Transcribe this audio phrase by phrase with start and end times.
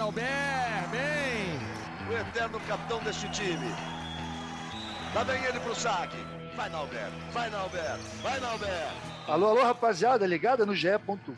[0.00, 0.24] Nauber,
[0.90, 1.60] bem!
[2.08, 3.68] O eterno capitão deste time.
[5.14, 6.16] Lá vem ele pro saque.
[6.56, 9.10] Vai, Nauber, vai, Nauber, vai, Nauber.
[9.26, 10.88] Alô, alô, rapaziada, ligada no GE.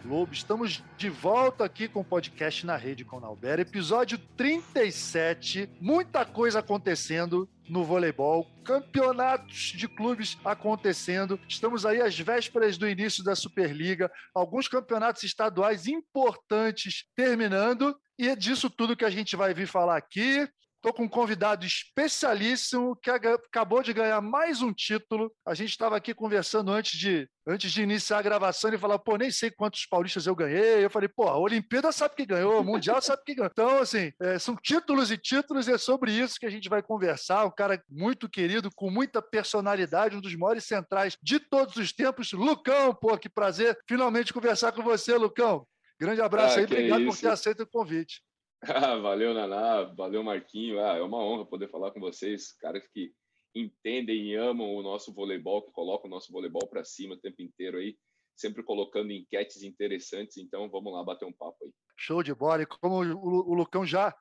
[0.04, 0.33] Globo.
[0.33, 5.69] Estamos de volta aqui com o podcast na rede com Nauber, episódio 37.
[5.81, 11.38] Muita coisa acontecendo no voleibol, campeonatos de clubes acontecendo.
[11.49, 17.97] Estamos aí às vésperas do início da Superliga, alguns campeonatos estaduais importantes terminando.
[18.19, 20.48] E é disso tudo que a gente vai vir falar aqui.
[20.84, 25.33] Estou com um convidado especialíssimo que acabou de ganhar mais um título.
[25.47, 29.16] A gente estava aqui conversando antes de, antes de iniciar a gravação e falar, pô,
[29.16, 30.85] nem sei quantos paulistas eu ganhei.
[30.85, 33.51] Eu falei, pô, a Olimpíada sabe que ganhou, o Mundial sabe que ganhou.
[33.52, 36.83] Então, assim, é, são títulos e títulos e é sobre isso que a gente vai
[36.83, 37.47] conversar.
[37.47, 42.33] Um cara muito querido, com muita personalidade, um dos maiores centrais de todos os tempos.
[42.33, 45.65] Lucão, pô, que prazer finalmente conversar com você, Lucão.
[46.02, 48.20] Grande abraço ah, aí, obrigado é por ter aceito o convite.
[48.65, 50.79] Ah, valeu, Naná, valeu, Marquinho.
[50.79, 53.13] Ah, é uma honra poder falar com vocês, caras que
[53.52, 57.43] entendem e amam o nosso voleibol, que colocam o nosso voleibol para cima o tempo
[57.43, 57.96] inteiro aí,
[58.37, 60.37] sempre colocando enquetes interessantes.
[60.37, 61.73] Então, vamos lá bater um papo aí.
[61.99, 62.62] Show de bola.
[62.62, 64.14] E como o, Lucão já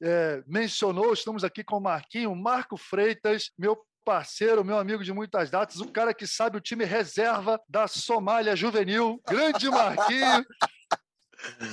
[0.00, 5.50] é, mencionou, estamos aqui com o Marquinho, Marco Freitas, meu parceiro, meu amigo de muitas
[5.50, 10.44] datas, o cara que sabe o time reserva da Somália Juvenil, grande Marquinho.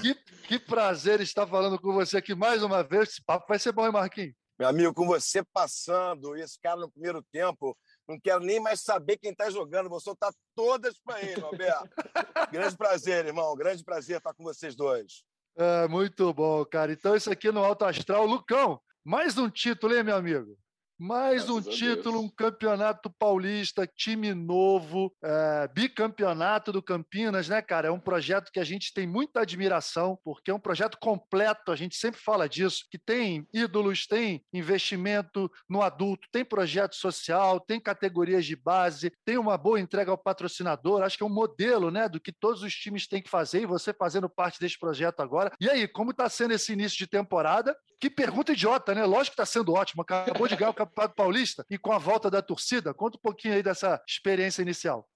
[0.02, 0.16] Que,
[0.48, 3.10] que prazer estar falando com você aqui mais uma vez.
[3.10, 4.34] Esse papo vai ser bom, hein, Marquinhos?
[4.58, 8.82] Meu amigo, com você passando, e esse cara no primeiro tempo, não quero nem mais
[8.82, 11.90] saber quem está jogando, vou soltar todas para ele, Roberto.
[12.52, 15.24] grande prazer, irmão, grande prazer estar com vocês dois.
[15.56, 16.92] É, muito bom, cara.
[16.92, 18.26] Então, isso aqui no Alto Astral.
[18.26, 20.58] Lucão, mais um título, hein, meu amigo?
[21.00, 27.88] Mais Graças um título, um campeonato paulista, time novo, é, bicampeonato do Campinas, né, cara?
[27.88, 31.76] É um projeto que a gente tem muita admiração, porque é um projeto completo, a
[31.78, 37.80] gente sempre fala disso, que tem ídolos, tem investimento no adulto, tem projeto social, tem
[37.80, 41.02] categorias de base, tem uma boa entrega ao patrocinador.
[41.02, 43.66] Acho que é um modelo, né, do que todos os times têm que fazer e
[43.66, 45.54] você fazendo parte desse projeto agora.
[45.62, 47.74] E aí, como está sendo esse início de temporada?
[48.00, 49.04] Que pergunta idiota, né?
[49.04, 50.04] Lógico que está sendo ótimo.
[50.04, 52.94] Acabou de ganhar o Campeonato Paulista e com a volta da torcida.
[52.94, 55.08] Conta um pouquinho aí dessa experiência inicial.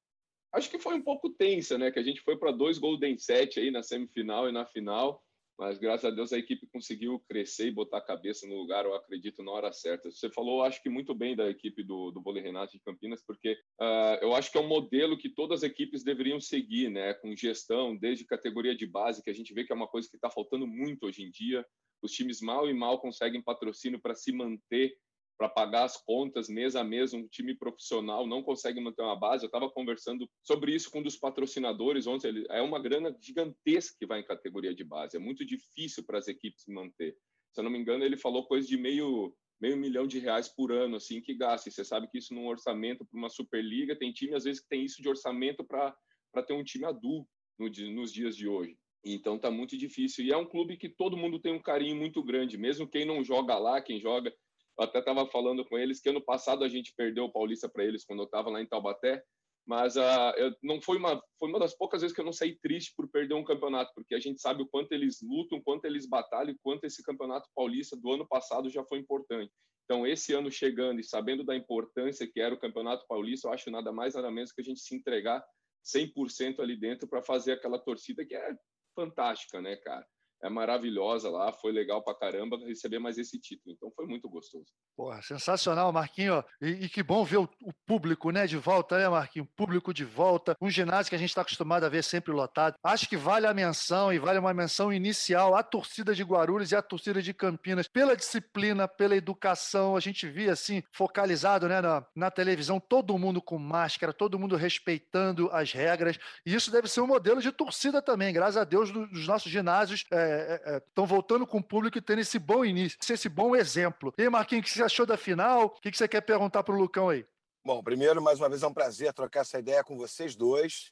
[0.54, 1.92] Acho que foi um pouco tensa, né?
[1.92, 5.24] Que a gente foi para dois Golden Set aí na semifinal e na final.
[5.58, 8.96] Mas graças a Deus a equipe conseguiu crescer e botar a cabeça no lugar, eu
[8.96, 10.10] acredito, na hora certa.
[10.10, 13.54] Você falou, acho que muito bem da equipe do, do Vôlei Renato de Campinas, porque
[13.80, 17.14] uh, eu acho que é um modelo que todas as equipes deveriam seguir, né?
[17.14, 20.18] Com gestão, desde categoria de base, que a gente vê que é uma coisa que
[20.18, 21.66] está faltando muito hoje em dia.
[22.02, 24.94] Os times mal e mal conseguem patrocínio para se manter,
[25.38, 27.14] para pagar as contas mês a mês.
[27.14, 29.44] Um time profissional não consegue manter uma base.
[29.44, 32.28] Eu estava conversando sobre isso com um dos patrocinadores ontem.
[32.28, 35.18] Ele, é uma grana gigantesca que vai em categoria de base.
[35.18, 37.16] É muito difícil para as equipes manter.
[37.54, 40.74] Se eu não me engano, ele falou coisa de meio meio milhão de reais por
[40.74, 41.70] ano assim que gasta.
[41.70, 44.68] E você sabe que isso num orçamento para uma superliga tem time às vezes que
[44.68, 45.96] tem isso de orçamento para
[46.34, 47.30] para ter um time adulto
[47.60, 48.76] no, nos dias de hoje.
[49.06, 50.26] Então tá muito difícil.
[50.26, 53.24] E é um clube que todo mundo tem um carinho muito grande, mesmo quem não
[53.24, 54.34] joga lá, quem joga.
[54.78, 57.84] Eu até estava falando com eles que ano passado a gente perdeu o Paulista para
[57.84, 59.24] eles quando eu estava lá em Taubaté,
[59.66, 62.58] mas uh, eu, não foi uma foi uma das poucas vezes que eu não saí
[62.60, 65.86] triste por perder um campeonato, porque a gente sabe o quanto eles lutam, o quanto
[65.86, 69.52] eles batalham, o quanto esse campeonato paulista do ano passado já foi importante.
[69.86, 73.70] Então, esse ano chegando e sabendo da importância que era o Campeonato Paulista, eu acho
[73.70, 75.44] nada mais, nada menos que a gente se entregar
[75.84, 78.56] 100% ali dentro para fazer aquela torcida que é
[78.96, 80.08] fantástica, né, cara?
[80.44, 83.74] É maravilhosa lá, foi legal pra caramba receber mais esse título.
[83.74, 84.66] Então foi muito gostoso.
[84.96, 86.44] Porra, sensacional, Marquinho.
[86.62, 89.48] E, e que bom ver o, o, público, né, de volta, né, Marquinho?
[89.56, 90.56] Público de volta.
[90.62, 92.76] Um ginásio que a gente está acostumado a ver sempre lotado.
[92.84, 96.76] Acho que vale a menção e vale uma menção inicial à torcida de Guarulhos e
[96.76, 99.96] à torcida de Campinas pela disciplina, pela educação.
[99.96, 104.58] A gente via assim, focalizado né, na, na televisão, todo mundo com máscara, todo mundo
[104.58, 106.20] respeitando as regras.
[106.46, 108.34] E isso deve ser um modelo de torcida também.
[108.34, 110.04] Graças a Deus, dos nossos ginásios.
[110.12, 113.56] É, estão é, é, voltando com o público e tendo esse bom início, esse bom
[113.56, 114.14] exemplo.
[114.18, 115.66] E aí, Marquinhos, o que você achou da final?
[115.66, 117.26] O que você quer perguntar para o Lucão aí?
[117.66, 120.92] Bom, primeiro, mais uma vez é um prazer trocar essa ideia com vocês dois.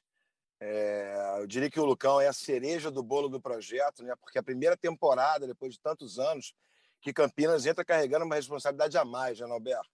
[0.59, 4.13] É, eu diria que o Lucão é a cereja do bolo do projeto, né?
[4.21, 6.53] porque a primeira temporada, depois de tantos anos,
[7.01, 9.89] que Campinas entra carregando uma responsabilidade a mais, né, Alberto?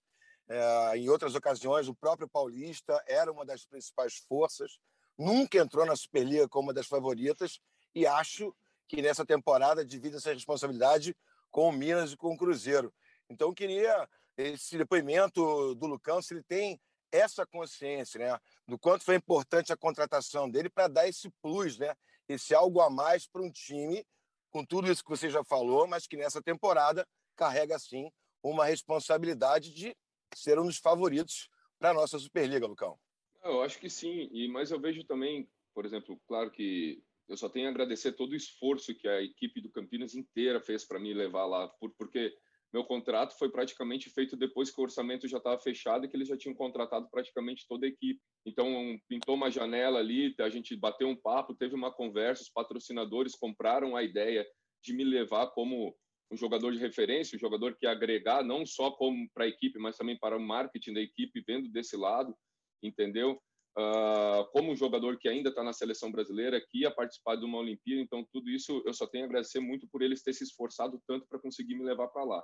[0.49, 4.77] É, em outras ocasiões, o próprio Paulista era uma das principais forças,
[5.17, 7.59] nunca entrou na Superliga como uma das favoritas,
[7.95, 8.53] e acho
[8.87, 11.15] que nessa temporada divide essa responsabilidade
[11.51, 12.93] com o Minas e com o Cruzeiro.
[13.29, 14.07] Então, queria
[14.37, 16.79] esse depoimento do Lucão, se ele tem
[17.11, 21.95] essa consciência, né, do quanto foi importante a contratação dele para dar esse plus, né,
[22.27, 24.05] esse algo a mais para um time
[24.49, 28.11] com tudo isso que você já falou, mas que nessa temporada carrega, sim,
[28.43, 29.95] uma responsabilidade de
[30.33, 31.49] ser um dos favoritos
[31.79, 32.99] para a nossa Superliga, Lucão.
[33.43, 37.49] Eu acho que sim, e mas eu vejo também, por exemplo, claro que eu só
[37.49, 41.13] tenho a agradecer todo o esforço que a equipe do Campinas inteira fez para me
[41.13, 42.33] levar lá, por, porque
[42.73, 46.27] meu contrato foi praticamente feito depois que o orçamento já estava fechado e que eles
[46.27, 48.19] já tinham contratado praticamente toda a equipe.
[48.45, 53.35] Então, pintou uma janela ali, a gente bateu um papo, teve uma conversa, os patrocinadores
[53.35, 54.45] compraram a ideia
[54.83, 55.95] de me levar como
[56.29, 58.91] um jogador de referência, um jogador que agregar não só
[59.33, 62.35] para a equipe, mas também para o marketing da equipe, vendo desse lado,
[62.83, 63.41] entendeu?
[63.77, 67.59] Uh, como um jogador que ainda está na seleção brasileira, que ia participar de uma
[67.59, 70.99] Olimpíada, então tudo isso eu só tenho a agradecer muito por eles ter se esforçado
[71.07, 72.43] tanto para conseguir me levar para lá.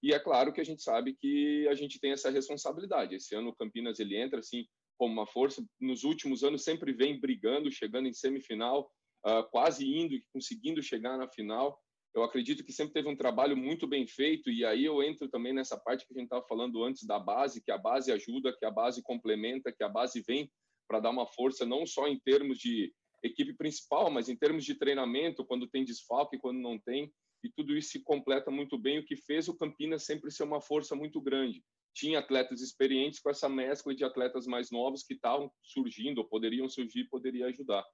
[0.00, 3.16] E é claro que a gente sabe que a gente tem essa responsabilidade.
[3.16, 4.64] Esse ano o Campinas ele entra assim
[4.96, 5.64] como uma força.
[5.80, 8.88] Nos últimos anos sempre vem brigando, chegando em semifinal,
[9.26, 11.76] uh, quase indo e conseguindo chegar na final.
[12.14, 15.52] Eu acredito que sempre teve um trabalho muito bem feito e aí eu entro também
[15.52, 18.64] nessa parte que a gente estava falando antes da base, que a base ajuda, que
[18.64, 20.48] a base complementa, que a base vem
[20.88, 22.92] para dar uma força não só em termos de
[23.22, 27.12] equipe principal, mas em termos de treinamento, quando tem desfalque, quando não tem,
[27.44, 30.60] e tudo isso se completa muito bem, o que fez o Campinas sempre ser uma
[30.60, 31.62] força muito grande.
[31.94, 36.68] Tinha atletas experientes com essa mescla de atletas mais novos que estavam surgindo, ou poderiam
[36.68, 37.84] surgir, poderia ajudar.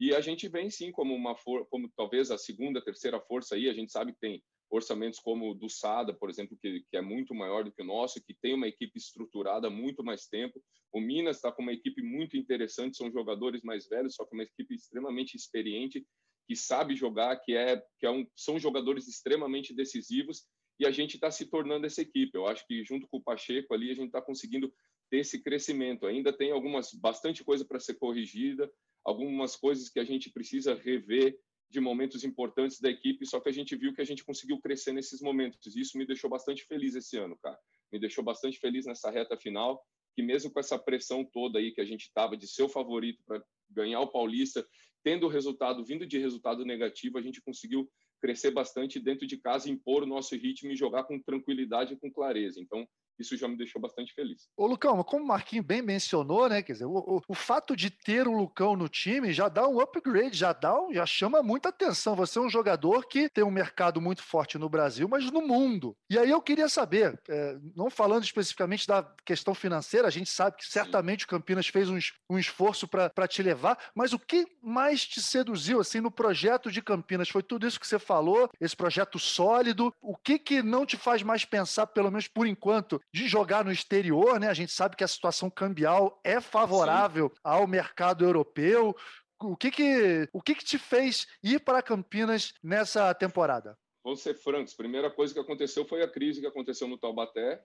[0.00, 1.34] E a gente vem sim como uma
[1.70, 5.54] como talvez a segunda, terceira força aí, a gente sabe que tem orçamentos como o
[5.54, 8.54] do Sada, por exemplo, que, que é muito maior do que o nosso, que tem
[8.54, 10.62] uma equipe estruturada há muito mais tempo.
[10.92, 14.42] O Minas está com uma equipe muito interessante, são jogadores mais velhos, só que uma
[14.42, 16.06] equipe extremamente experiente,
[16.46, 20.46] que sabe jogar, que é que é um, são jogadores extremamente decisivos
[20.80, 22.30] e a gente está se tornando essa equipe.
[22.34, 24.72] Eu acho que junto com o Pacheco ali a gente está conseguindo
[25.10, 26.06] ter esse crescimento.
[26.06, 28.70] Ainda tem algumas bastante coisa para ser corrigida,
[29.04, 31.38] algumas coisas que a gente precisa rever
[31.70, 34.92] de momentos importantes da equipe, só que a gente viu que a gente conseguiu crescer
[34.92, 35.76] nesses momentos.
[35.76, 37.58] E isso me deixou bastante feliz esse ano, cara.
[37.92, 39.82] Me deixou bastante feliz nessa reta final,
[40.14, 43.22] que mesmo com essa pressão toda aí que a gente estava de ser o favorito
[43.26, 44.66] para ganhar o Paulista,
[45.04, 47.88] tendo o resultado, vindo de resultado negativo, a gente conseguiu
[48.20, 52.10] crescer bastante dentro de casa, impor o nosso ritmo e jogar com tranquilidade e com
[52.10, 52.60] clareza.
[52.60, 52.86] Então,
[53.18, 54.48] isso já me deixou bastante feliz.
[54.56, 56.62] Ô, Lucão, como o Marquinhos bem mencionou, né?
[56.62, 59.80] Quer dizer, o, o, o, fato de ter o Lucão no time já dá um
[59.80, 62.14] upgrade, já dá um, já chama muita atenção.
[62.16, 65.96] Você é um jogador que tem um mercado muito forte no Brasil, mas no mundo.
[66.10, 70.56] E aí eu queria saber, é, não falando especificamente da questão financeira, a gente sabe
[70.56, 71.98] que certamente o Campinas fez um,
[72.30, 76.82] um esforço para te levar, mas o que mais te seduziu assim no projeto de
[76.82, 77.28] Campinas?
[77.28, 79.92] Foi tudo isso que você falou, esse projeto sólido.
[80.00, 83.72] O que que não te faz mais pensar, pelo menos por enquanto, de jogar no
[83.72, 84.48] exterior, né?
[84.48, 87.40] A gente sabe que a situação cambial é favorável Sim.
[87.42, 88.94] ao mercado europeu.
[89.40, 93.78] O que que, o que que te fez ir para Campinas nessa temporada?
[94.04, 94.74] Vamos ser francos.
[94.74, 97.62] Primeira coisa que aconteceu foi a crise que aconteceu no Taubaté,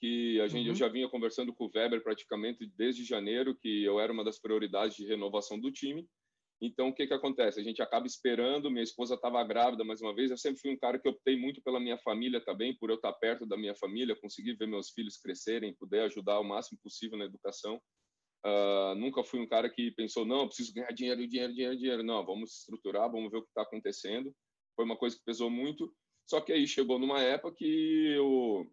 [0.00, 0.72] que a gente uhum.
[0.72, 4.38] eu já vinha conversando com o Weber praticamente desde janeiro, que eu era uma das
[4.38, 6.08] prioridades de renovação do time.
[6.60, 7.60] Então, o que, que acontece?
[7.60, 8.70] A gente acaba esperando.
[8.70, 10.30] Minha esposa estava grávida mais uma vez.
[10.30, 13.12] Eu sempre fui um cara que optei muito pela minha família também, por eu estar
[13.14, 17.24] perto da minha família, conseguir ver meus filhos crescerem, poder ajudar o máximo possível na
[17.24, 17.80] educação.
[18.46, 22.02] Uh, nunca fui um cara que pensou, não, preciso ganhar dinheiro, dinheiro, dinheiro, dinheiro.
[22.02, 24.34] Não, vamos estruturar, vamos ver o que está acontecendo.
[24.76, 25.92] Foi uma coisa que pesou muito.
[26.26, 28.66] Só que aí chegou numa época que eu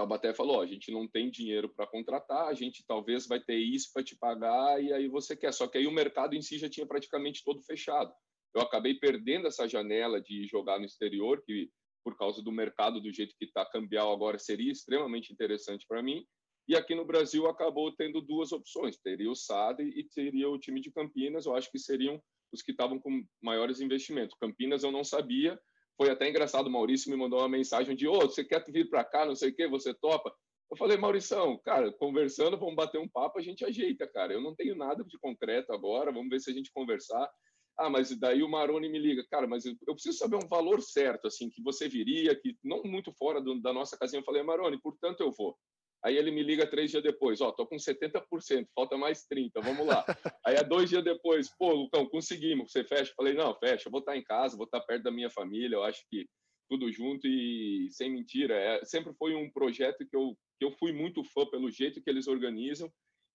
[0.00, 3.90] Taubaté falou: a gente não tem dinheiro para contratar, a gente talvez vai ter isso
[3.92, 5.52] para te pagar e aí você quer.
[5.52, 8.10] Só que aí o mercado em si já tinha praticamente todo fechado.
[8.54, 11.70] Eu acabei perdendo essa janela de jogar no exterior, que
[12.02, 16.24] por causa do mercado do jeito que está cambial agora seria extremamente interessante para mim.
[16.66, 20.80] E aqui no Brasil acabou tendo duas opções: teria o SAD e teria o time
[20.80, 21.44] de Campinas.
[21.44, 22.18] Eu acho que seriam
[22.50, 24.34] os que estavam com maiores investimentos.
[24.40, 25.60] Campinas eu não sabia,
[26.00, 28.88] foi até engraçado, o Maurício me mandou uma mensagem de, ô, oh, você quer vir
[28.88, 30.34] para cá, não sei o quê, você topa?
[30.70, 34.32] Eu falei, Maurição, cara, conversando, vamos bater um papo, a gente ajeita, cara.
[34.32, 37.30] Eu não tenho nada de concreto agora, vamos ver se a gente conversar.
[37.78, 41.26] Ah, mas daí o Maroni me liga, cara, mas eu preciso saber um valor certo,
[41.26, 44.20] assim, que você viria, que não muito fora do, da nossa casinha.
[44.20, 45.54] Eu falei, Maroni, portanto eu vou.
[46.02, 49.86] Aí ele me liga três dias depois, ó, tô com 70%, falta mais 30, vamos
[49.86, 50.04] lá.
[50.46, 53.12] Aí é dois dias depois, pô, Lucão, conseguimos, você fecha?
[53.14, 55.84] Falei, não, fecha, eu vou estar em casa, vou estar perto da minha família, eu
[55.84, 56.26] acho que
[56.70, 58.54] tudo junto e sem mentira.
[58.54, 62.08] É, sempre foi um projeto que eu, que eu fui muito fã pelo jeito que
[62.08, 62.88] eles organizam,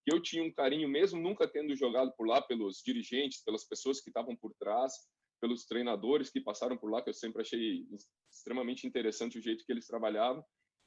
[0.05, 3.99] que eu tinha um carinho, mesmo nunca tendo jogado por lá, pelos dirigentes, pelas pessoas
[3.99, 4.93] que estavam por trás,
[5.41, 7.85] pelos treinadores que passaram por lá, que eu sempre achei
[8.31, 10.43] extremamente interessante o jeito que eles trabalhavam.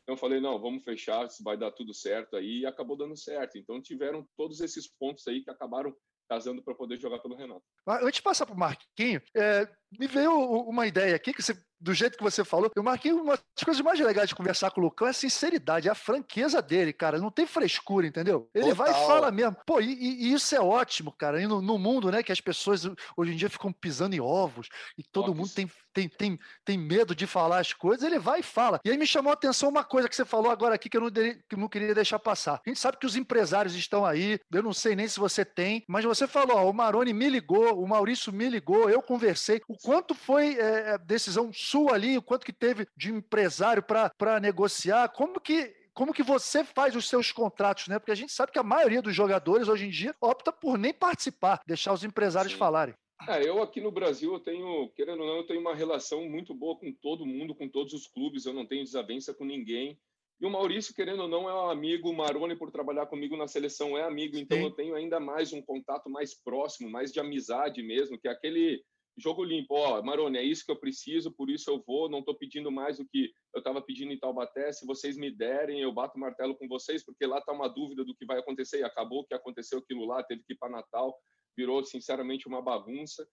[0.08, 3.58] Então falei, não, vamos fechar, vai dar tudo certo aí, e acabou dando certo.
[3.58, 5.94] Então tiveram todos esses pontos aí que acabaram
[6.26, 7.62] casando para poder jogar pelo Renato.
[7.86, 9.68] Antes de passar para o Marquinho, é,
[9.98, 13.36] me veio uma ideia aqui que você do jeito que você falou, eu marquei uma
[13.36, 16.60] das coisas mais legais de conversar com o Lucão é a sinceridade, é a franqueza
[16.60, 17.18] dele, cara.
[17.18, 18.48] Não tem frescura, entendeu?
[18.54, 18.86] Ele Total.
[18.86, 19.56] vai e fala mesmo.
[19.64, 21.40] Pô, e, e, isso é ótimo, cara.
[21.46, 22.84] No, no, mundo, né, que as pessoas
[23.16, 27.14] hoje em dia ficam pisando em ovos e todo mundo tem, tem, tem, tem medo
[27.14, 28.80] de falar as coisas, ele vai e fala.
[28.84, 31.02] E aí me chamou a atenção uma coisa que você falou agora aqui que eu
[31.02, 32.60] não, de, que eu não queria deixar passar.
[32.64, 35.84] A gente sabe que os empresários estão aí, eu não sei nem se você tem,
[35.88, 39.60] mas você falou, ó, o Maroni me ligou, o Maurício me ligou, eu conversei.
[39.68, 44.40] O quanto foi é, é decisão sua ali, o quanto que teve de empresário para
[44.40, 47.98] negociar, como que como que você faz os seus contratos, né?
[47.98, 50.94] Porque a gente sabe que a maioria dos jogadores hoje em dia opta por nem
[50.94, 52.58] participar, deixar os empresários Sim.
[52.58, 52.94] falarem.
[53.26, 56.54] É, eu aqui no Brasil eu tenho, querendo ou não, eu tenho uma relação muito
[56.54, 59.98] boa com todo mundo, com todos os clubes, eu não tenho desavença com ninguém.
[60.40, 63.48] E o Maurício, querendo ou não, é um amigo, o Maroni, por trabalhar comigo na
[63.48, 64.64] seleção, é amigo, então Sim.
[64.64, 68.84] eu tenho ainda mais um contato mais próximo, mais de amizade mesmo, que é aquele
[69.18, 69.74] jogo limpo.
[69.74, 72.08] Ó, Maroni, é isso que eu preciso, por isso eu vou.
[72.08, 74.72] Não estou pedindo mais do que eu estava pedindo em Taubaté.
[74.72, 78.04] Se vocês me derem, eu bato o martelo com vocês, porque lá está uma dúvida
[78.04, 78.80] do que vai acontecer.
[78.80, 81.16] E acabou que aconteceu aquilo lá, teve que ir para Natal,
[81.56, 83.26] virou sinceramente uma bagunça.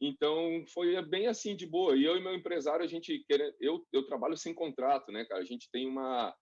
[0.00, 1.96] Então foi bem assim de boa.
[1.96, 3.24] E eu e meu empresário, a gente
[3.60, 5.40] eu eu trabalho sem contrato, né, cara?
[5.40, 6.34] A gente tem uma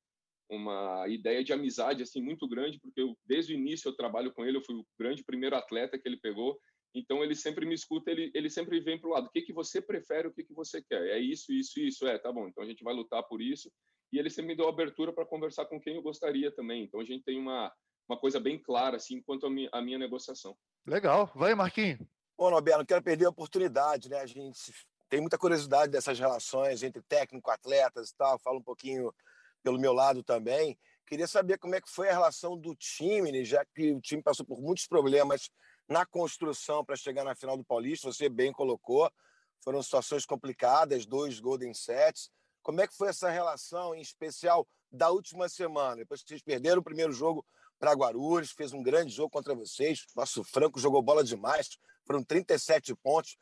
[0.51, 4.45] uma ideia de amizade assim muito grande, porque eu, desde o início eu trabalho com
[4.45, 6.59] ele, eu fui o grande primeiro atleta que ele pegou.
[6.95, 9.27] Então ele sempre me escuta, ele, ele sempre vem para o lado.
[9.27, 11.01] O que, que você prefere, o que, que você quer?
[11.09, 12.07] É isso, isso, isso.
[12.07, 12.49] É, tá bom.
[12.49, 13.71] Então a gente vai lutar por isso.
[14.13, 16.85] E ele sempre me deu abertura para conversar com quem eu gostaria também.
[16.85, 17.73] Então a gente tem uma,
[18.09, 20.57] uma coisa bem clara, assim, quanto a minha, minha negociação.
[20.85, 21.31] Legal.
[21.35, 22.01] Vai, Marquinhos.
[22.37, 24.19] Bom, Nobel, não quero perder a oportunidade, né?
[24.19, 24.73] A gente
[25.09, 28.39] tem muita curiosidade dessas relações entre técnico, atletas e tal.
[28.39, 29.13] Falo um pouquinho
[29.63, 30.77] pelo meu lado também.
[31.07, 33.45] Queria saber como é que foi a relação do time, né?
[33.45, 35.51] já que o time passou por muitos problemas
[35.91, 39.11] na construção para chegar na final do Paulista, você bem colocou,
[39.59, 42.31] foram situações complicadas, dois Golden Sets.
[42.63, 45.97] Como é que foi essa relação, em especial da última semana?
[45.97, 47.45] Depois que vocês perderam o primeiro jogo
[47.77, 50.07] para Guarulhos, fez um grande jogo contra vocês.
[50.15, 53.37] Nosso Franco jogou bola demais, foram 37 pontos.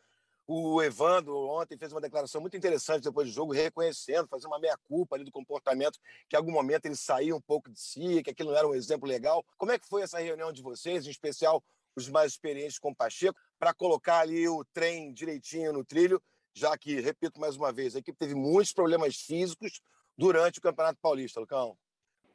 [0.46, 5.16] O Evandro ontem fez uma declaração muito interessante depois do jogo, reconhecendo, fazendo uma meia-culpa
[5.16, 8.52] ali do comportamento, que em algum momento ele saiu um pouco de si, que aquilo
[8.52, 9.44] não era um exemplo legal.
[9.58, 11.62] Como é que foi essa reunião de vocês, em especial
[11.98, 16.22] os mais experientes com o Pacheco, para colocar ali o trem direitinho no trilho,
[16.54, 19.80] já que, repito mais uma vez, a equipe teve muitos problemas físicos
[20.16, 21.76] durante o Campeonato Paulista, Lucão.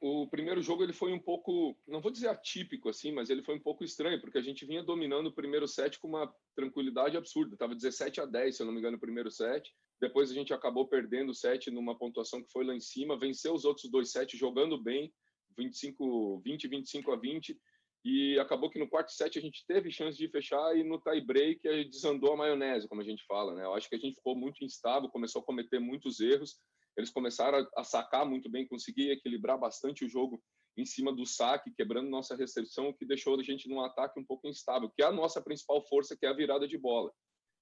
[0.05, 3.55] O primeiro jogo ele foi um pouco, não vou dizer atípico assim, mas ele foi
[3.55, 7.55] um pouco estranho, porque a gente vinha dominando o primeiro set com uma tranquilidade absurda.
[7.55, 9.73] Estava 17 a 10, se eu não me engano, no primeiro set.
[10.01, 13.53] Depois a gente acabou perdendo o set numa pontuação que foi lá em cima, venceu
[13.53, 15.13] os outros dois sets jogando bem,
[15.57, 17.57] 25, 20, 25 a 20
[18.03, 21.21] e acabou que no quarto set a gente teve chance de fechar e no tie
[21.21, 23.63] break desandou a maionese, como a gente fala, né?
[23.63, 26.59] Eu acho que a gente ficou muito instável, começou a cometer muitos erros.
[26.97, 30.43] Eles começaram a, sacar muito bem, conseguir equilibrar bastante o jogo
[30.77, 34.25] em cima do saque, quebrando nossa recepção, o que deixou a gente num ataque um
[34.25, 37.11] pouco instável, que é a nossa principal força, que é a virada de bola,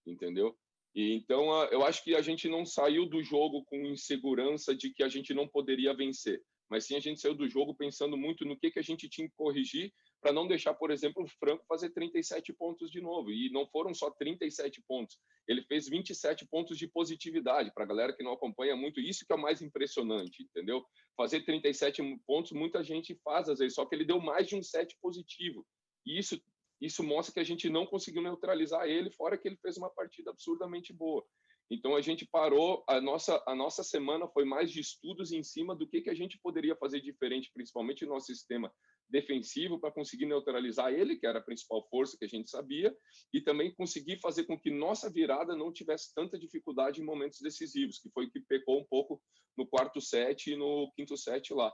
[0.07, 0.57] entendeu?
[0.95, 5.03] E então eu acho que a gente não saiu do jogo com insegurança de que
[5.03, 8.57] a gente não poderia vencer, mas sim a gente saiu do jogo pensando muito no
[8.57, 11.89] que que a gente tinha que corrigir para não deixar, por exemplo, o Franco fazer
[11.89, 13.31] 37 pontos de novo.
[13.31, 17.73] E não foram só 37 pontos, ele fez 27 pontos de positividade.
[17.73, 20.85] Para a galera que não acompanha muito, isso que é o mais impressionante, entendeu?
[21.17, 24.61] Fazer 37 pontos, muita gente faz às vezes, só que ele deu mais de um
[24.61, 25.65] set positivo.
[26.05, 26.39] E isso,
[26.79, 30.29] isso mostra que a gente não conseguiu neutralizar ele, fora que ele fez uma partida
[30.29, 31.25] absurdamente boa.
[31.69, 35.73] Então a gente parou, a nossa, a nossa semana foi mais de estudos em cima
[35.73, 38.71] do que, que a gente poderia fazer diferente, principalmente no nosso sistema
[39.11, 42.95] defensivo, para conseguir neutralizar ele, que era a principal força que a gente sabia,
[43.33, 47.99] e também conseguir fazer com que nossa virada não tivesse tanta dificuldade em momentos decisivos,
[47.99, 49.21] que foi o que pecou um pouco
[49.57, 51.71] no quarto set e no quinto set lá.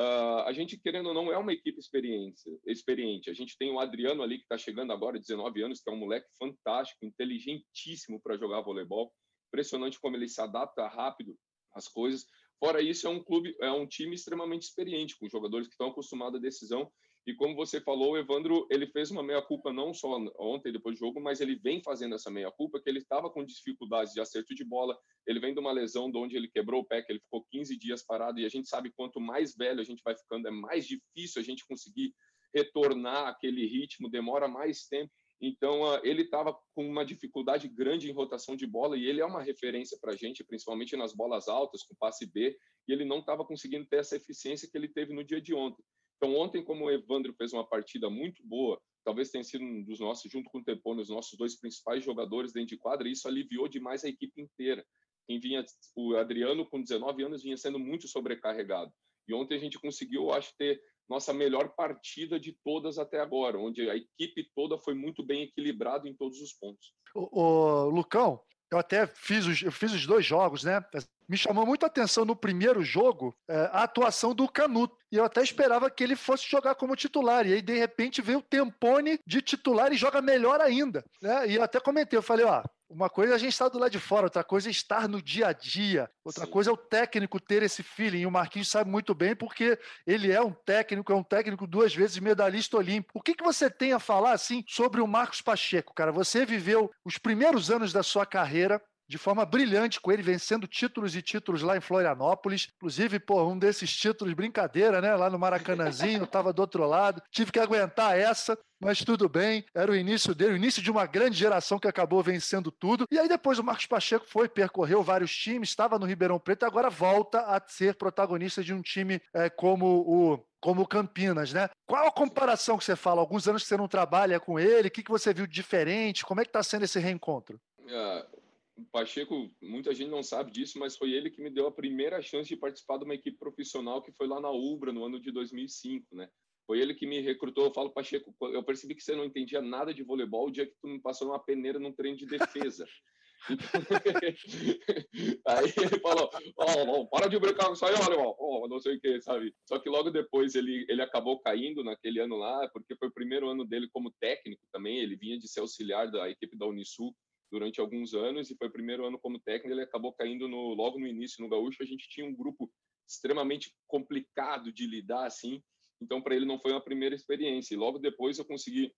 [0.00, 3.30] Uh, a gente, querendo ou não, é uma equipe experiente.
[3.30, 5.98] A gente tem o Adriano ali, que está chegando agora, 19 anos, que é um
[5.98, 9.12] moleque fantástico, inteligentíssimo para jogar voleibol
[9.48, 11.36] impressionante como ele se adapta rápido
[11.74, 12.26] às coisas.
[12.58, 16.38] Fora isso, é um clube, é um time extremamente experiente, com jogadores que estão acostumados
[16.38, 16.90] à decisão.
[17.26, 20.98] E como você falou, o Evandro, ele fez uma meia-culpa não só ontem, depois do
[20.98, 24.64] jogo, mas ele vem fazendo essa meia-culpa, que ele estava com dificuldades de acerto de
[24.64, 24.98] bola.
[25.26, 27.76] Ele vem de uma lesão de onde ele quebrou o pé, que ele ficou 15
[27.76, 28.40] dias parado.
[28.40, 31.44] E a gente sabe quanto mais velho a gente vai ficando, é mais difícil a
[31.44, 32.14] gente conseguir
[32.54, 35.12] retornar aquele ritmo, demora mais tempo.
[35.40, 39.24] Então, uh, ele estava com uma dificuldade grande em rotação de bola e ele é
[39.24, 42.56] uma referência para a gente, principalmente nas bolas altas, com passe B,
[42.88, 45.84] e ele não estava conseguindo ter essa eficiência que ele teve no dia de ontem.
[46.16, 50.00] Então, ontem, como o Evandro fez uma partida muito boa, talvez tenha sido um dos
[50.00, 53.28] nossos, junto com o Tepone, os nossos dois principais jogadores dentro de quadra, e isso
[53.28, 54.84] aliviou demais a equipe inteira.
[55.28, 55.64] Quem vinha,
[55.94, 58.92] o Adriano, com 19 anos, vinha sendo muito sobrecarregado.
[59.28, 63.88] E ontem a gente conseguiu, acho, ter nossa melhor partida de todas até agora, onde
[63.88, 66.92] a equipe toda foi muito bem equilibrada em todos os pontos.
[67.14, 70.84] O, o Lucão, eu até fiz os, eu fiz os dois jogos, né?
[71.28, 74.96] Me chamou muito atenção no primeiro jogo é, a atuação do Canuto.
[75.12, 77.46] E eu até esperava que ele fosse jogar como titular.
[77.46, 81.04] E aí, de repente, veio o Tempone de titular e joga melhor ainda.
[81.20, 81.48] Né?
[81.48, 83.90] E eu até comentei, eu falei, ó, uma coisa é a gente estar do lado
[83.90, 86.50] de fora, outra coisa é estar no dia a dia, outra Sim.
[86.50, 88.20] coisa é o técnico ter esse feeling.
[88.20, 91.94] E o Marquinhos sabe muito bem, porque ele é um técnico, é um técnico duas
[91.94, 93.18] vezes medalhista olímpico.
[93.18, 96.10] O que, que você tem a falar assim sobre o Marcos Pacheco, cara?
[96.12, 101.16] Você viveu os primeiros anos da sua carreira de forma brilhante com ele, vencendo títulos
[101.16, 102.68] e títulos lá em Florianópolis.
[102.76, 105.14] Inclusive, pô, um desses títulos, brincadeira, né?
[105.16, 107.22] Lá no Maracanãzinho, estava do outro lado.
[107.30, 109.64] Tive que aguentar essa, mas tudo bem.
[109.74, 113.06] Era o início dele, o início de uma grande geração que acabou vencendo tudo.
[113.10, 116.66] E aí depois o Marcos Pacheco foi, percorreu vários times, estava no Ribeirão Preto e
[116.66, 121.68] agora volta a ser protagonista de um time é, como o como Campinas, né?
[121.86, 123.20] Qual a comparação que você fala?
[123.20, 126.24] Alguns anos que você não trabalha com ele, o que, que você viu de diferente?
[126.24, 127.60] Como é que está sendo esse reencontro?
[127.80, 128.37] Uh,
[128.78, 132.22] o Pacheco, muita gente não sabe disso, mas foi ele que me deu a primeira
[132.22, 135.32] chance de participar de uma equipe profissional que foi lá na Ubra no ano de
[135.32, 136.28] 2005, né?
[136.64, 137.64] Foi ele que me recrutou.
[137.64, 140.76] Eu falo, Pacheco, eu percebi que você não entendia nada de voleibol o dia que
[140.80, 142.86] tu me passou uma peneira num treino de defesa.
[145.46, 148.96] aí ele falou: oh, oh, para de brincar com isso aí, olha, oh, não sei
[148.96, 149.54] o que, sabe?
[149.64, 153.48] Só que logo depois ele, ele acabou caindo naquele ano lá, porque foi o primeiro
[153.48, 154.98] ano dele como técnico também.
[154.98, 157.14] Ele vinha de ser auxiliar da equipe da Unisul
[157.50, 160.98] durante alguns anos e foi o primeiro ano como técnico, ele acabou caindo no, logo
[160.98, 162.70] no início no Gaúcho, a gente tinha um grupo
[163.08, 165.62] extremamente complicado de lidar assim,
[166.00, 167.74] então para ele não foi uma primeira experiência.
[167.74, 168.92] E logo depois eu consegui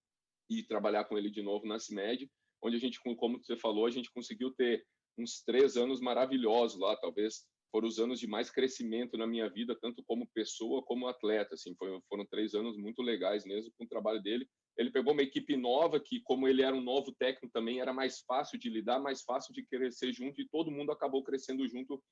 [0.50, 2.28] ir trabalhar com ele de novo na CIMED,
[2.62, 4.84] onde a gente, como você falou, a gente conseguiu ter
[5.16, 9.78] uns três anos maravilhosos lá, talvez foram os anos de mais crescimento na minha vida,
[9.80, 11.54] tanto como pessoa como atleta.
[11.54, 14.48] Assim, foi, foram três anos muito legais mesmo com o trabalho dele.
[14.76, 18.20] Ele pegou uma equipe nova que, como ele era um novo técnico também, era mais
[18.20, 22.02] fácil de lidar, mais fácil de crescer junto e todo mundo acabou crescendo junto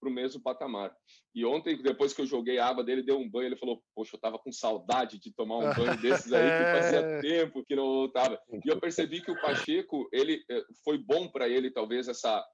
[0.00, 0.94] para o mesmo patamar.
[1.34, 4.14] E ontem, depois que eu joguei a água dele, deu um banho, ele falou: Poxa,
[4.14, 7.20] eu estava com saudade de tomar um banho desses aí, que fazia é.
[7.20, 8.38] tempo que não voltava.
[8.64, 12.44] E eu percebi que o Pacheco, ele eh, foi bom para ele, talvez, essa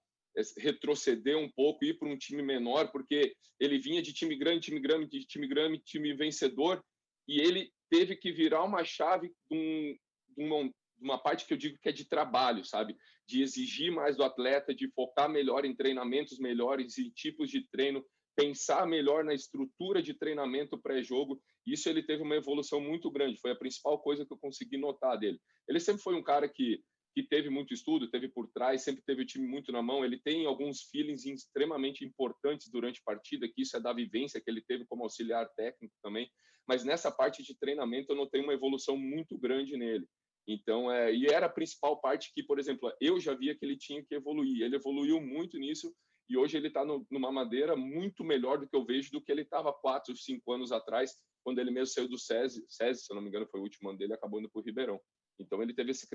[0.59, 4.81] retroceder um pouco, ir para um time menor, porque ele vinha de time grande, time
[4.81, 6.83] grande, de time grande, time vencedor,
[7.29, 9.97] e ele teve que virar uma chave de, um,
[10.39, 12.97] uma, uma parte que eu digo que é de trabalho, sabe?
[13.29, 18.03] De exigir mais do atleta, de focar melhor em treinamentos melhores e tipos de treino,
[18.35, 21.39] pensar melhor na estrutura de treinamento pré-jogo.
[21.67, 25.19] Isso ele teve uma evolução muito grande, foi a principal coisa que eu consegui notar
[25.19, 25.39] dele.
[25.69, 26.83] Ele sempre foi um cara que
[27.15, 30.03] que teve muito estudo, teve por trás, sempre teve o time muito na mão.
[30.03, 34.51] Ele tem alguns feelings extremamente importantes durante a partida, que isso é da vivência que
[34.51, 36.31] ele teve como auxiliar técnico também.
[36.67, 40.07] Mas nessa parte de treinamento eu notei uma evolução muito grande nele.
[40.47, 43.77] Então, é, e era a principal parte que, por exemplo, eu já via que ele
[43.77, 44.63] tinha que evoluir.
[44.63, 45.95] Ele evoluiu muito nisso
[46.29, 49.43] e hoje ele está numa madeira muito melhor do que eu vejo do que ele
[49.43, 53.23] estava quatro, cinco anos atrás, quando ele mesmo saiu do SESI, SESI, se eu não
[53.23, 55.01] me engano, foi o último ano dele, acabou indo para o Ribeirão.
[55.39, 56.07] Então ele teve esse,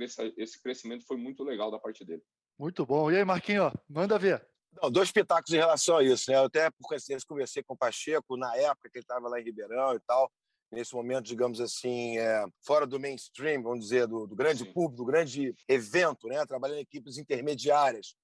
[0.62, 2.21] crescimento, foi muito legal da parte dele.
[2.57, 3.12] Muito bom.
[3.12, 4.47] E aí, Marquinhos, manda ver.
[4.81, 6.37] Não, dois pitacos em relação a isso, né?
[6.37, 9.43] Eu até por coincidência conversei com o Pacheco na época que ele estava lá em
[9.43, 10.31] Ribeirão e tal,
[10.71, 14.73] nesse momento, digamos assim, é, fora do mainstream, vamos dizer, do, do grande Sim.
[14.73, 16.45] público, do grande evento, né?
[16.45, 18.15] Trabalhando em equipes intermediárias.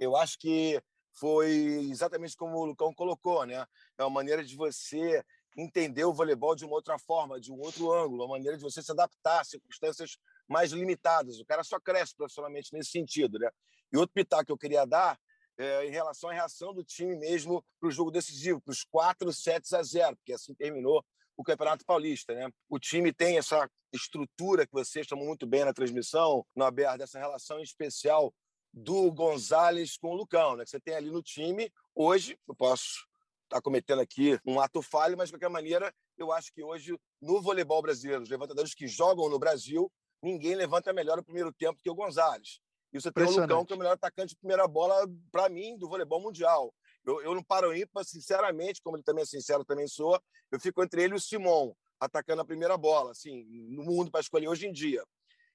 [0.00, 1.50] Eu acho que foi
[1.90, 3.64] exatamente como o Lucão colocou, né?
[3.98, 5.24] É uma maneira de você
[5.56, 8.82] entender o voleibol de uma outra forma, de um outro ângulo, uma maneira de você
[8.82, 10.16] se adaptar a circunstâncias
[10.48, 11.38] mais limitadas.
[11.38, 13.50] O cara só cresce profissionalmente nesse sentido, né?
[13.92, 15.18] E outro pitaco que eu queria dar
[15.60, 19.32] é em relação à reação do time mesmo para o jogo decisivo, para os 4
[19.32, 21.04] sets a 0, porque assim terminou
[21.36, 22.50] o Campeonato Paulista, né?
[22.68, 27.18] O time tem essa estrutura que vocês chamam muito bem na transmissão, no aberto, dessa
[27.18, 28.32] relação especial
[28.72, 30.64] do Gonzalez com o Lucão, né?
[30.64, 31.72] Que você tem ali no time.
[31.94, 33.06] Hoje, eu posso
[33.44, 37.42] estar cometendo aqui um ato falho, mas de qualquer maneira, eu acho que hoje, no
[37.42, 39.90] voleibol brasileiro, os levantadores que jogam no Brasil,
[40.22, 42.60] ninguém levanta melhor o primeiro tempo que o Gonzalez.
[42.92, 45.78] E você tem o Lucão, que é o melhor atacante de primeira bola, para mim,
[45.78, 46.74] do voleibol mundial.
[47.04, 50.82] Eu, eu não paro ímpar, sinceramente, como ele também é sincero, também sou, eu fico
[50.82, 54.66] entre ele e o Simon, atacando a primeira bola, assim, no mundo para escolher hoje
[54.66, 55.04] em dia.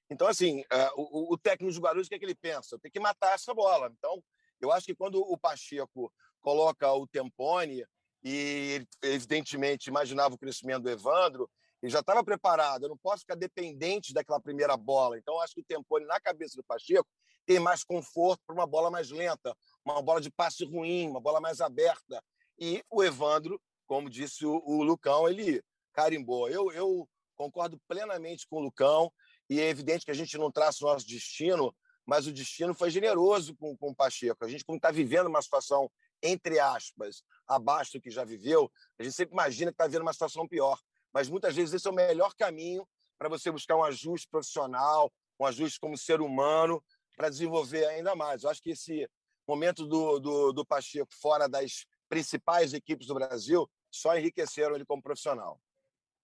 [0.08, 2.78] Então, assim, uh, o, o, técnico de Guarulhos, o que, é que ele pensa?
[2.78, 3.92] Tem que matar essa bola.
[3.98, 4.22] Então,
[4.60, 7.84] eu acho que quando o Pacheco coloca o Tempone,
[8.22, 11.50] e ele, evidentemente, imaginava o crescimento do Evandro,
[11.82, 12.84] Ele já estava preparado.
[12.84, 15.18] Eu não posso ficar dependente daquela primeira bola.
[15.18, 17.06] Então, acho que o Tempone, na cabeça do Pacheco,
[17.46, 21.40] tem mais conforto para uma bola mais lenta, uma bola de passe ruim, uma bola
[21.40, 22.22] mais aberta.
[22.58, 26.48] E o Evandro, como disse o, o Lucão, ele carimbou.
[26.48, 29.12] Eu, eu concordo plenamente com o Lucão.
[29.48, 32.90] E é evidente que a gente não traça o nosso destino, mas o destino foi
[32.90, 34.44] generoso com, com o Pacheco.
[34.44, 35.90] A gente, como está vivendo uma situação,
[36.22, 40.12] entre aspas, abaixo do que já viveu, a gente sempre imagina que está vivendo uma
[40.12, 40.80] situação pior.
[41.12, 42.86] Mas muitas vezes esse é o melhor caminho
[43.18, 46.82] para você buscar um ajuste profissional, um ajuste como ser humano,
[47.16, 48.44] para desenvolver ainda mais.
[48.44, 49.08] Eu acho que esse
[49.48, 55.02] momento do, do, do Pacheco fora das principais equipes do Brasil só enriqueceram ele como
[55.02, 55.60] profissional.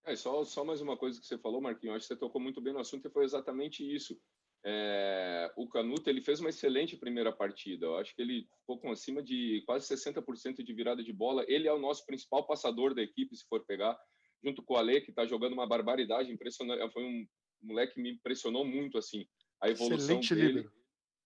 [0.04, 2.60] É, só, só mais uma coisa que você falou, Marquinhos, acho que você tocou muito
[2.60, 4.18] bem no assunto e foi exatamente isso.
[4.64, 7.86] É, o Canuto ele fez uma excelente primeira partida.
[7.86, 11.44] Eu acho que ele ficou com acima de quase 60% de virada de bola.
[11.48, 13.98] Ele é o nosso principal passador da equipe, se for pegar,
[14.42, 16.32] junto com o Ale, que está jogando uma barbaridade.
[16.32, 16.92] Impressionante.
[16.92, 17.26] Foi um
[17.62, 19.26] moleque que me impressionou muito assim.
[19.60, 20.52] A evolução excelente dele.
[20.60, 20.81] Líder.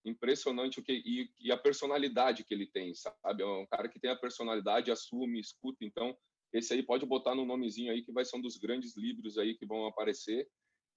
[0.07, 3.43] Impressionante o que e, e, a personalidade que ele tem, sabe?
[3.43, 5.85] É um cara que tem a personalidade, assume, escuta.
[5.85, 6.17] Então
[6.53, 9.55] esse aí pode botar no nomezinho aí que vai ser um dos grandes livros aí
[9.55, 10.49] que vão aparecer.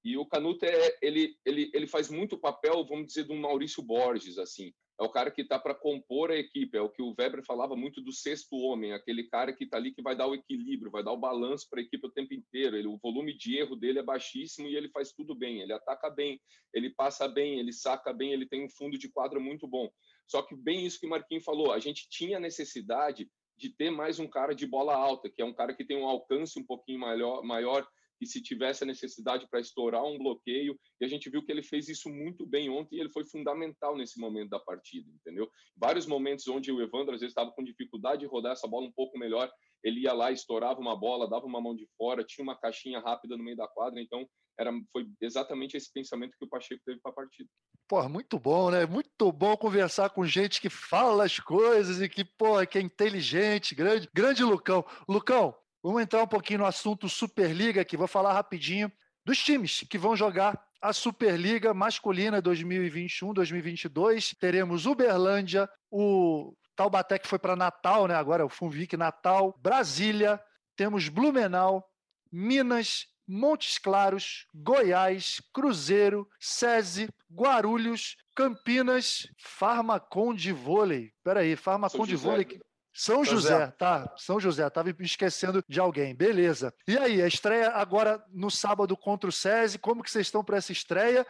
[0.03, 4.37] E o Canuto é ele ele ele faz muito papel, vamos dizer, um Maurício Borges
[4.37, 4.71] assim.
[4.99, 7.73] É o cara que está para compor a equipe, é o que o Weber falava
[7.73, 11.01] muito do sexto homem, aquele cara que está ali que vai dar o equilíbrio, vai
[11.01, 12.75] dar o balanço para a equipe o tempo inteiro.
[12.75, 15.61] Ele, o volume de erro dele é baixíssimo e ele faz tudo bem.
[15.61, 16.41] Ele ataca bem,
[16.73, 19.89] ele passa bem, ele saca bem, ele tem um fundo de quadra muito bom.
[20.27, 24.19] Só que bem isso que o Marquinhos falou, a gente tinha necessidade de ter mais
[24.19, 26.99] um cara de bola alta, que é um cara que tem um alcance um pouquinho
[26.99, 27.87] maior, maior
[28.21, 31.63] e se tivesse a necessidade para estourar um bloqueio, e a gente viu que ele
[31.63, 35.49] fez isso muito bem ontem e ele foi fundamental nesse momento da partida, entendeu?
[35.77, 38.91] Vários momentos onde o Evandro às vezes estava com dificuldade de rodar essa bola um
[38.91, 39.51] pouco melhor,
[39.83, 43.37] ele ia lá, estourava uma bola, dava uma mão de fora, tinha uma caixinha rápida
[43.37, 44.27] no meio da quadra, então
[44.59, 47.49] era, foi exatamente esse pensamento que o Pacheco teve para a partida.
[47.87, 48.85] Pô, muito bom, né?
[48.85, 53.73] Muito bom conversar com gente que fala as coisas e que, pô, que é inteligente,
[53.73, 54.85] grande, grande Lucão.
[55.07, 58.91] Lucão, vamos entrar um pouquinho no assunto Superliga aqui, vou falar rapidinho
[59.25, 64.35] dos times que vão jogar a Superliga masculina 2021-2022.
[64.39, 68.15] Teremos Uberlândia, o Taubaté que foi para Natal, né?
[68.15, 70.41] Agora é o Funvic Natal, Brasília,
[70.75, 71.85] temos Blumenau,
[72.31, 81.11] Minas, Montes Claros, Goiás, Cruzeiro, SESI, Guarulhos, Campinas, Farmacon de Vôlei.
[81.23, 82.59] Peraí, Farmacon de Vôlei.
[82.99, 84.13] São José, José, tá.
[84.17, 86.13] São José, tava me esquecendo de alguém.
[86.13, 86.73] Beleza.
[86.85, 90.57] E aí, a estreia agora no sábado contra o SESI, como que vocês estão para
[90.57, 91.25] essa estreia?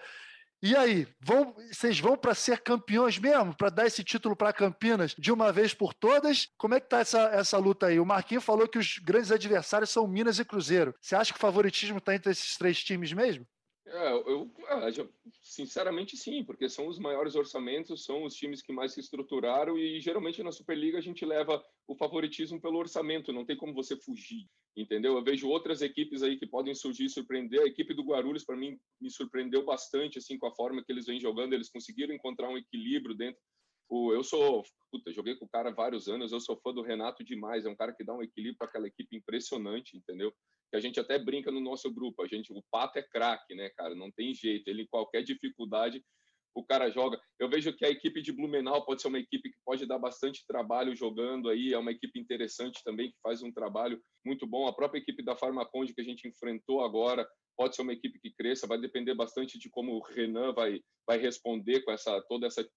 [0.64, 3.56] E aí, vão, vocês vão para ser campeões mesmo?
[3.56, 6.50] Para dar esse título para Campinas de uma vez por todas?
[6.58, 8.00] Como é que tá essa, essa luta aí?
[8.00, 10.96] O Marquinhos falou que os grandes adversários são Minas e Cruzeiro.
[11.00, 13.46] Você acha que o favoritismo está entre esses três times mesmo?
[13.92, 14.52] É, eu,
[14.96, 19.78] eu, sinceramente sim, porque são os maiores orçamentos, são os times que mais se estruturaram
[19.78, 23.98] e geralmente na Superliga a gente leva o favoritismo pelo orçamento, não tem como você
[23.98, 24.48] fugir,
[24.78, 25.16] entendeu?
[25.16, 27.62] Eu vejo outras equipes aí que podem surgir e surpreender.
[27.62, 31.08] A equipe do Guarulhos para mim me surpreendeu bastante assim com a forma que eles
[31.08, 33.42] vêm jogando, eles conseguiram encontrar um equilíbrio dentro
[33.92, 37.24] eu sou, puta, joguei com o cara há vários anos, eu sou fã do Renato
[37.24, 40.32] demais, é um cara que dá um equilíbrio para aquela equipe impressionante, entendeu?
[40.70, 43.70] Que a gente até brinca no nosso grupo, a gente, o Pato é craque, né,
[43.70, 43.96] cara?
[43.96, 46.04] Não tem jeito, ele qualquer dificuldade
[46.56, 47.20] o cara joga.
[47.40, 50.46] Eu vejo que a equipe de Blumenau pode ser uma equipe que pode dar bastante
[50.48, 54.68] trabalho jogando aí, é uma equipe interessante também que faz um trabalho muito bom.
[54.68, 57.28] A própria equipe da Farmaconde que a gente enfrentou agora
[57.58, 61.18] pode ser uma equipe que cresça, vai depender bastante de como o Renan vai vai
[61.18, 62.68] responder com essa toda essa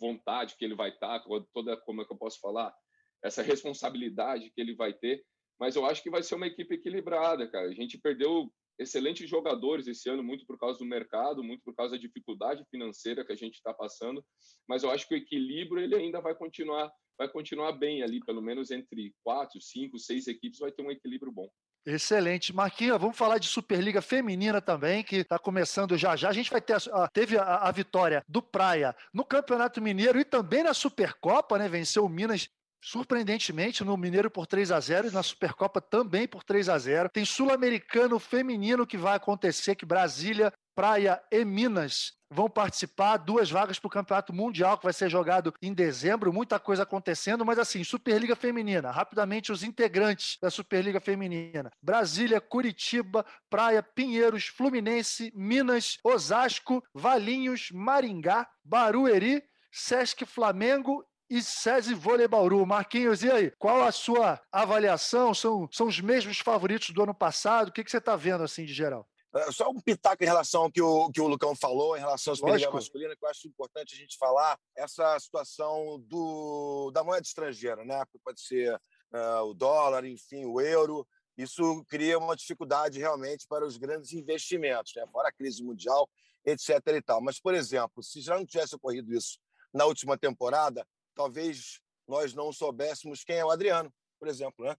[0.00, 2.74] vontade que ele vai estar, toda, como é que eu posso falar,
[3.22, 5.24] essa responsabilidade que ele vai ter.
[5.58, 7.68] Mas eu acho que vai ser uma equipe equilibrada, cara.
[7.68, 11.96] A gente perdeu excelentes jogadores esse ano, muito por causa do mercado, muito por causa
[11.96, 14.24] da dificuldade financeira que a gente está passando.
[14.68, 18.40] Mas eu acho que o equilíbrio ele ainda vai continuar, vai continuar bem ali, pelo
[18.40, 21.48] menos entre quatro, cinco, seis equipes vai ter um equilíbrio bom.
[21.86, 22.54] Excelente.
[22.54, 26.28] Marquinhos, vamos falar de Superliga Feminina também, que está começando já já.
[26.28, 30.24] A gente vai ter a, teve a, a, vitória do Praia no Campeonato Mineiro e
[30.24, 31.66] também na Supercopa, né?
[31.66, 32.48] Venceu o Minas
[32.80, 37.08] surpreendentemente no Mineiro por 3 a 0 e na Supercopa também por 3 a 0.
[37.08, 43.78] Tem Sul-Americano feminino que vai acontecer que Brasília, Praia e Minas vão participar, duas vagas
[43.78, 47.82] para o Campeonato Mundial, que vai ser jogado em dezembro, muita coisa acontecendo, mas assim,
[47.82, 56.84] Superliga Feminina, rapidamente os integrantes da Superliga Feminina: Brasília, Curitiba, Praia, Pinheiros, Fluminense, Minas, Osasco,
[56.94, 62.64] Valinhos, Maringá, Barueri, Sesc Flamengo e SESI Vôlei Bauru.
[62.64, 63.50] Marquinhos, e aí?
[63.58, 65.34] Qual a sua avaliação?
[65.34, 67.68] São, são os mesmos favoritos do ano passado?
[67.68, 69.08] O que, que você está vendo assim de geral?
[69.34, 72.32] É, só um pitaco em relação ao que o, que o Lucão falou, em relação
[72.32, 77.26] à Superliga Masculina, que eu acho importante a gente falar, essa situação do, da moeda
[77.26, 78.02] estrangeira, né?
[78.24, 81.06] Pode ser uh, o dólar, enfim, o euro.
[81.36, 85.04] Isso cria uma dificuldade realmente para os grandes investimentos, né?
[85.12, 86.08] fora a crise mundial,
[86.44, 86.80] etc.
[86.88, 87.20] E tal.
[87.20, 89.38] Mas, por exemplo, se já não tivesse ocorrido isso
[89.72, 90.86] na última temporada,
[91.18, 94.64] talvez nós não soubéssemos quem é o Adriano, por exemplo.
[94.64, 94.76] Né?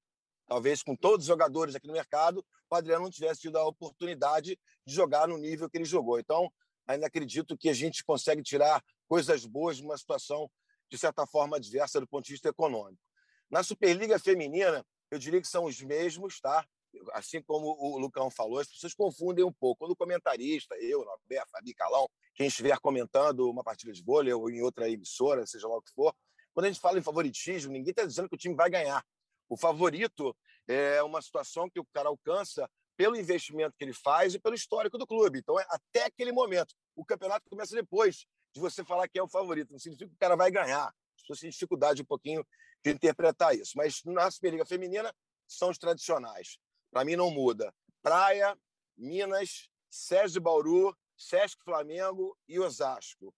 [0.48, 4.58] Talvez com todos os jogadores aqui no mercado, o Adriano não tivesse tido a oportunidade
[4.88, 6.18] de jogar no nível que ele jogou.
[6.18, 6.50] Então,
[6.88, 10.50] ainda acredito que a gente consegue tirar coisas boas de uma situação,
[10.90, 13.04] de certa forma, adversa do ponto de vista econômico.
[13.52, 16.66] Na Superliga Feminina, eu diria que são os mesmos, tá?
[17.14, 19.80] Assim como o Lucão falou, as pessoas confundem um pouco.
[19.80, 24.50] Quando o comentarista, eu, Norberto, Fabi Calão, quem estiver comentando uma partida de vôlei ou
[24.50, 26.14] em outra emissora, seja lá o que for,
[26.54, 29.04] quando a gente fala em favoritismo, ninguém está dizendo que o time vai ganhar.
[29.48, 30.36] O favorito
[30.68, 34.98] é uma situação que o cara alcança pelo investimento que ele faz e pelo histórico
[34.98, 35.40] do clube.
[35.40, 36.76] Então, é até aquele momento.
[36.96, 39.72] O campeonato começa depois de você falar que é o favorito.
[39.72, 40.88] Não significa que o cara vai ganhar.
[41.16, 42.46] As pessoas têm dificuldade um pouquinho
[42.84, 43.72] de interpretar isso.
[43.76, 45.16] Mas na Superliga Feminina
[45.48, 46.60] são os tradicionais.
[46.92, 47.74] Para mim, não muda.
[48.02, 48.58] Praia,
[48.98, 53.34] Minas, Sérgio Bauru, Sesc Flamengo e Osasco.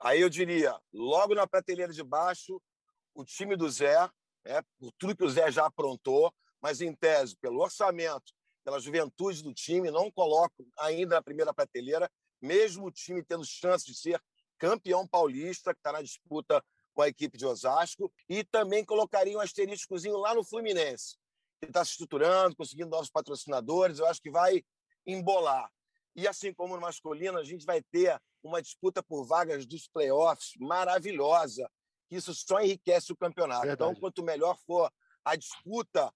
[0.00, 2.60] Aí eu diria, logo na prateleira de baixo,
[3.14, 4.08] o time do Zé,
[4.44, 8.32] é, por tudo que o Zé já aprontou, mas em tese, pelo orçamento,
[8.64, 13.84] pela juventude do time, não coloco ainda na primeira prateleira, mesmo o time tendo chance
[13.84, 14.22] de ser
[14.56, 19.40] campeão paulista, que está na disputa com a equipe de Osasco, e também colocaria um
[19.40, 21.16] asteriscozinho lá no Fluminense,
[21.60, 24.62] que está se estruturando, conseguindo novos patrocinadores, eu acho que vai
[25.06, 25.70] embolar.
[26.14, 30.52] E assim como no masculino, a gente vai ter uma disputa por vagas dos playoffs
[30.58, 31.70] maravilhosa,
[32.08, 33.66] que isso só enriquece o campeonato.
[33.66, 33.90] Então, Verdade.
[33.90, 34.92] Então, quanto melhor for
[35.24, 36.12] a disputa,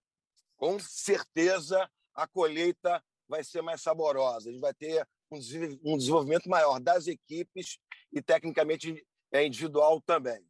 [0.56, 4.48] com certeza a colheita vai ser mais saborosa.
[4.48, 7.78] A gente vai ter um desenvolvimento maior das equipes
[8.12, 10.44] e, tecnicamente, é individual também.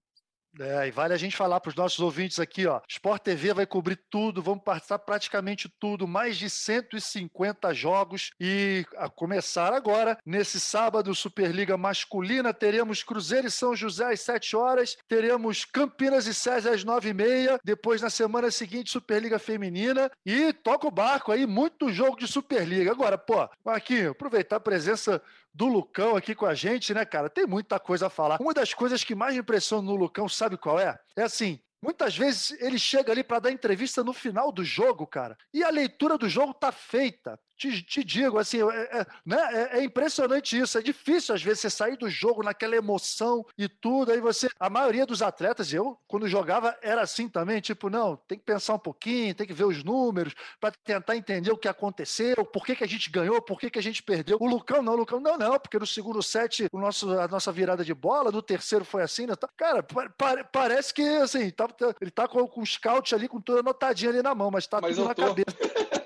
[0.61, 2.81] É, e vale a gente falar para os nossos ouvintes aqui, ó.
[2.87, 9.09] Sport TV vai cobrir tudo, vamos participar praticamente tudo, mais de 150 jogos e a
[9.09, 15.65] começar agora, nesse sábado, Superliga Masculina, teremos Cruzeiro e São José às 7 horas, teremos
[15.65, 20.87] Campinas e César às 9 e meia, depois na semana seguinte Superliga Feminina e toca
[20.87, 22.91] o barco aí, muito jogo de Superliga.
[22.91, 25.23] Agora, pô, Marquinhos, aproveitar a presença
[25.55, 27.29] do Lucão aqui com a gente, né, cara?
[27.29, 28.41] Tem muita coisa a falar.
[28.41, 30.99] Uma das coisas que mais me impressiona no Lucão, sabe qual é?
[31.17, 35.37] É assim, Muitas vezes ele chega ali para dar entrevista no final do jogo, cara,
[35.53, 37.37] e a leitura do jogo tá feita
[37.71, 40.77] te, te digo, assim, é, é, né, é, é, impressionante isso.
[40.77, 44.11] É difícil, às vezes, você sair do jogo naquela emoção e tudo.
[44.11, 44.49] Aí você.
[44.59, 48.75] A maioria dos atletas, eu, quando jogava, era assim também: tipo, não, tem que pensar
[48.75, 52.75] um pouquinho, tem que ver os números para tentar entender o que aconteceu, por que,
[52.75, 54.39] que a gente ganhou, por que, que a gente perdeu.
[54.41, 57.53] O Lucão, não, o Lucão, não, não, porque no segundo set, o nosso, a nossa
[57.53, 59.35] virada de bola, no terceiro foi assim, né?
[59.57, 63.41] Cara, pa parece que, assim, tá, tá, ele tá com, com o scout ali, com
[63.41, 65.23] toda anotadinha ali na mão, mas tá mas tudo na tô...
[65.27, 65.57] cabeça.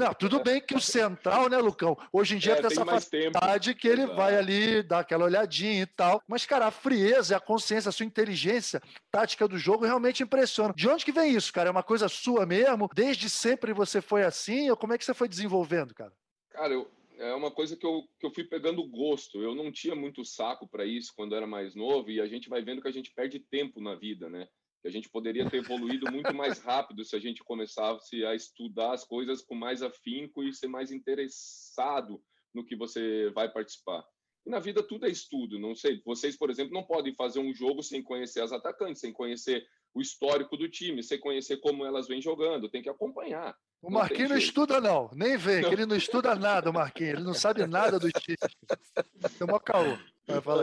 [0.00, 1.94] Não, tudo bem que o central, né, Lucão?
[2.10, 4.16] Hoje em dia é, tem essa facilidade que ele Exato.
[4.16, 6.22] vai ali dar aquela olhadinha e tal.
[6.26, 10.72] Mas, cara, a frieza, a consciência, a sua inteligência tática do jogo realmente impressiona.
[10.74, 11.68] De onde que vem isso, cara?
[11.68, 12.88] É uma coisa sua mesmo?
[12.94, 14.70] Desde sempre você foi assim?
[14.70, 16.12] Ou como é que você foi desenvolvendo, cara?
[16.48, 19.42] Cara, eu, é uma coisa que eu, que eu fui pegando gosto.
[19.42, 22.62] Eu não tinha muito saco para isso quando era mais novo, e a gente vai
[22.62, 24.48] vendo que a gente perde tempo na vida, né?
[24.80, 28.92] Que a gente poderia ter evoluído muito mais rápido se a gente começasse a estudar
[28.92, 32.22] as coisas com mais afinco e ser mais interessado
[32.54, 34.02] no que você vai participar.
[34.46, 36.00] E na vida tudo é estudo, não sei.
[36.04, 40.00] Vocês, por exemplo, não podem fazer um jogo sem conhecer as atacantes, sem conhecer o
[40.00, 43.54] histórico do time, sem conhecer como elas vêm jogando, tem que acompanhar.
[43.82, 47.22] O Marquinhos não, não estuda, não, nem vê, ele não estuda nada, o Marquinhos, ele
[47.22, 48.36] não sabe nada do time.
[49.40, 49.98] Uma caô.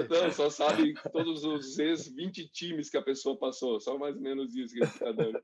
[0.09, 4.55] Não, só sabe todos os ex-20 times que a pessoa passou, só mais ou menos
[4.55, 5.39] isso que ele está dando.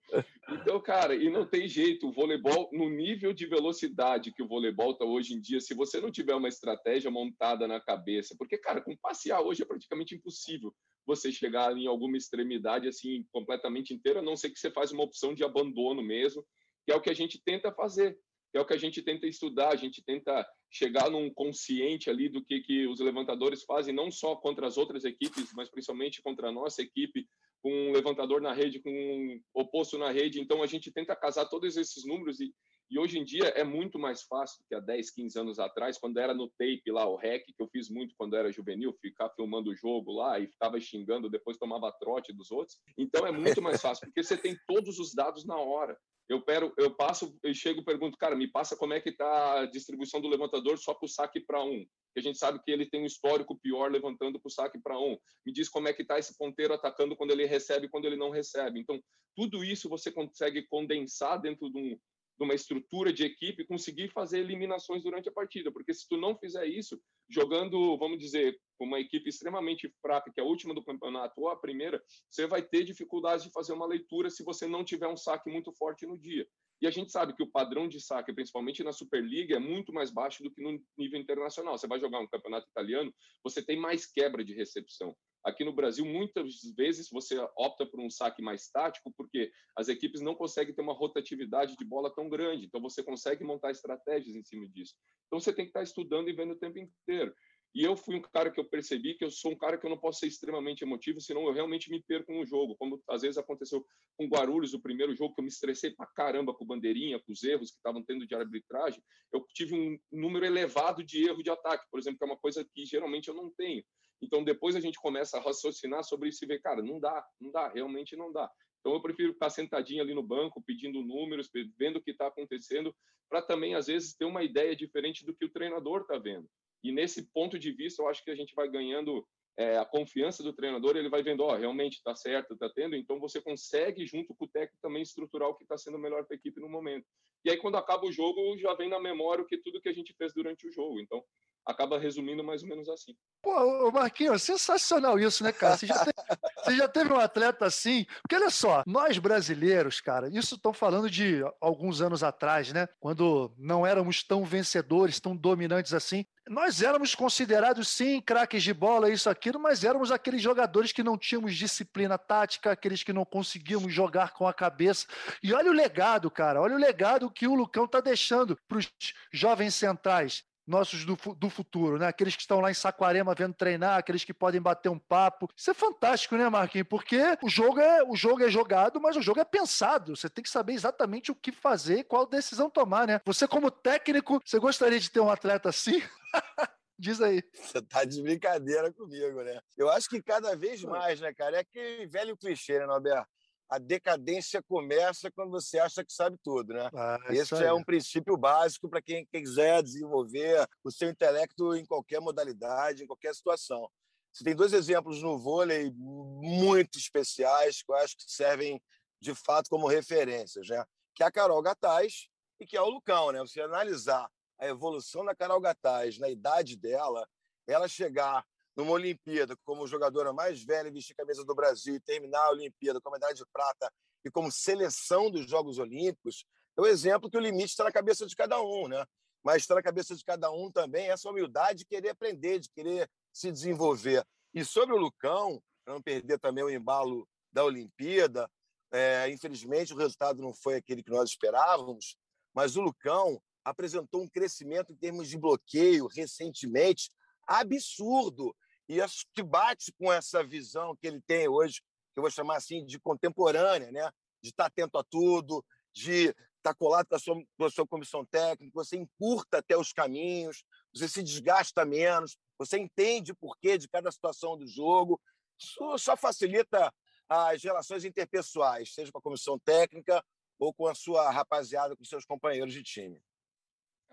[0.50, 4.92] Então, cara, e não tem jeito, o voleibol, no nível de velocidade que o voleibol
[4.92, 8.82] está hoje em dia, se você não tiver uma estratégia montada na cabeça, porque, cara,
[8.82, 10.74] com passear hoje é praticamente impossível
[11.06, 15.04] você chegar em alguma extremidade assim completamente inteira, a não ser que você faz uma
[15.04, 16.46] opção de abandono mesmo,
[16.86, 18.18] que é o que a gente tenta fazer,
[18.52, 22.28] que é o que a gente tenta estudar, a gente tenta chegar num consciente ali
[22.28, 26.50] do que, que os levantadores fazem, não só contra as outras equipes, mas principalmente contra
[26.50, 27.28] a nossa equipe,
[27.62, 30.42] com um levantador na rede, com um oposto na rede.
[30.42, 32.52] Então a gente tenta casar todos esses números e,
[32.90, 36.18] E hoje em dia é muito mais fácil que há 10, 15 anos atrás, quando
[36.18, 39.70] era no tape lá, o rec, que eu fiz muito quando era juvenil, ficar filmando
[39.70, 42.80] o jogo lá e ficava xingando, depois tomava trote dos outros.
[42.98, 45.96] Então é muito mais fácil, porque você tem todos os dados na hora.
[46.30, 49.62] Eu, pego, eu passo, eu chego e pergunto, cara, me passa como é que está
[49.62, 51.86] a distribuição do levantador só para o saque para um.
[52.14, 54.98] Que a gente sabe que ele tem um histórico pior levantando para o saque para
[54.98, 55.18] um.
[55.46, 58.16] Me diz como é que está esse ponteiro atacando quando ele recebe e quando ele
[58.16, 58.80] não recebe.
[58.80, 59.02] Então,
[59.36, 62.00] tudo isso você consegue condensar dentro de um,
[62.38, 65.72] de uma estrutura de equipe, conseguir fazer eliminações durante a partida.
[65.72, 70.40] Porque se tu não fizer isso, jogando, vamos dizer, com uma equipe extremamente fraca, que
[70.40, 73.86] é a última do campeonato ou a primeira, você vai ter dificuldades de fazer uma
[73.86, 76.48] leitura se você não tiver um saque muito forte no dia.
[76.82, 80.12] E a gente sabe que o padrão de saque, principalmente na Superliga, é muito mais
[80.12, 81.78] baixo do que no nível internacional.
[81.78, 85.16] Você vai jogar um campeonato italiano, você tem mais quebra de recepção.
[85.44, 90.22] Aqui no Brasil, muitas vezes você opta por um saque mais tático, porque as equipes
[90.22, 92.66] não conseguem ter uma rotatividade de bola tão grande.
[92.66, 94.96] Então, você consegue montar estratégias em cima disso.
[95.28, 97.34] Então, você tem que estar estudando e vendo o tempo inteiro.
[97.76, 99.90] E eu fui um cara que eu percebi que eu sou um cara que eu
[99.90, 102.76] não posso ser extremamente emotivo, senão eu realmente me perco no jogo.
[102.78, 103.84] Como às vezes aconteceu
[104.16, 107.44] com Guarulhos, o primeiro jogo que eu me estressei pra caramba com bandeirinha, com os
[107.44, 109.02] erros que estavam tendo de arbitragem,
[109.34, 112.64] eu tive um número elevado de erro de ataque, por exemplo, que é uma coisa
[112.64, 113.84] que geralmente eu não tenho.
[114.22, 117.52] Então, depois a gente começa a raciocinar sobre isso e ver, cara, não dá, não
[117.52, 118.50] dá, realmente não dá.
[118.80, 122.96] Então, eu prefiro ficar sentadinho ali no banco, pedindo números, vendo o que está acontecendo,
[123.28, 126.48] para também, às vezes, ter uma ideia diferente do que o treinador está vendo.
[126.84, 129.26] E nesse ponto de vista, eu acho que a gente vai ganhando
[129.58, 132.96] é, a confiança do treinador, ele vai vendo, ó, oh, realmente está certo, está tendo,
[132.96, 136.36] então você consegue, junto com o técnico, também estruturar o que está sendo melhor para
[136.36, 137.06] a equipe no momento.
[137.46, 139.94] E aí, quando acaba o jogo, já vem na memória o que tudo que a
[139.94, 141.00] gente fez durante o jogo.
[141.00, 141.24] Então,
[141.66, 143.16] acaba resumindo mais ou menos assim.
[143.42, 145.78] Pô, Marquinhos, sensacional isso, né, cara?
[145.78, 146.14] Você já, teve,
[146.64, 148.06] você já teve um atleta assim?
[148.22, 152.88] Porque olha só, nós brasileiros, cara, isso estão falando de alguns anos atrás, né?
[153.00, 156.26] Quando não éramos tão vencedores, tão dominantes assim.
[156.48, 161.18] Nós éramos considerados, sim, craques de bola, isso, aquilo, mas éramos aqueles jogadores que não
[161.18, 165.08] tínhamos disciplina tática, aqueles que não conseguíamos jogar com a cabeça.
[165.42, 168.92] E olha o legado, cara, olha o legado que o Lucão tá deixando para os
[169.32, 172.08] jovens centrais nossos do, do futuro, né?
[172.08, 175.50] Aqueles que estão lá em Saquarema vendo treinar, aqueles que podem bater um papo.
[175.56, 176.88] Isso é fantástico, né, Marquinhos?
[176.88, 180.16] Porque o jogo é o jogo é jogado, mas o jogo é pensado.
[180.16, 183.22] Você tem que saber exatamente o que fazer e qual decisão tomar, né?
[183.26, 186.02] Você como técnico, você gostaria de ter um atleta assim?
[186.98, 187.44] Diz aí.
[187.54, 189.60] Você tá de brincadeira comigo, né?
[189.76, 191.58] Eu acho que cada vez mais, né, cara?
[191.58, 193.28] É aquele velho clichê, né, Norberto?
[193.74, 196.92] A decadência começa quando você acha que sabe tudo, né?
[196.94, 202.22] Ah, Esse é um princípio básico para quem quiser desenvolver o seu intelecto em qualquer
[202.22, 203.90] modalidade, em qualquer situação.
[204.32, 208.80] Você tem dois exemplos no vôlei muito especiais que eu acho que servem
[209.20, 210.86] de fato como referências, né?
[211.16, 212.28] Que é a Carol Gataz
[212.60, 213.40] e que é o Lucão, né?
[213.40, 217.28] Você analisar a evolução da Carol Gataz na idade dela,
[217.66, 222.52] ela chegar numa Olimpíada como jogadora mais velha vestir camisa do Brasil e terminar a
[222.52, 223.92] Olimpíada com a medalha de prata
[224.26, 226.46] e como seleção dos Jogos Olímpicos,
[226.78, 229.06] é o um exemplo que o limite está na cabeça de cada um, né?
[229.44, 233.10] Mas está na cabeça de cada um também essa humildade de querer aprender, de querer
[233.32, 234.26] se desenvolver.
[234.54, 238.50] E sobre o Lucão, para não perder também o embalo da Olimpíada,
[238.92, 242.16] é, infelizmente o resultado não foi aquele que nós esperávamos,
[242.54, 247.12] mas o Lucão apresentou um crescimento em termos de bloqueio recentemente
[247.48, 248.56] absurdo.
[248.88, 251.82] E acho que bate com essa visão que ele tem hoje,
[252.14, 254.10] que eu vou chamar assim de contemporânea, né?
[254.42, 258.26] de estar atento a tudo, de estar colado com a sua, com a sua comissão
[258.26, 263.88] técnica, você encurta até os caminhos, você se desgasta menos, você entende o porquê de
[263.88, 265.20] cada situação do jogo.
[265.60, 266.94] Isso só facilita
[267.28, 270.24] as relações interpessoais, seja com a comissão técnica
[270.60, 273.22] ou com a sua rapaziada, com seus companheiros de time.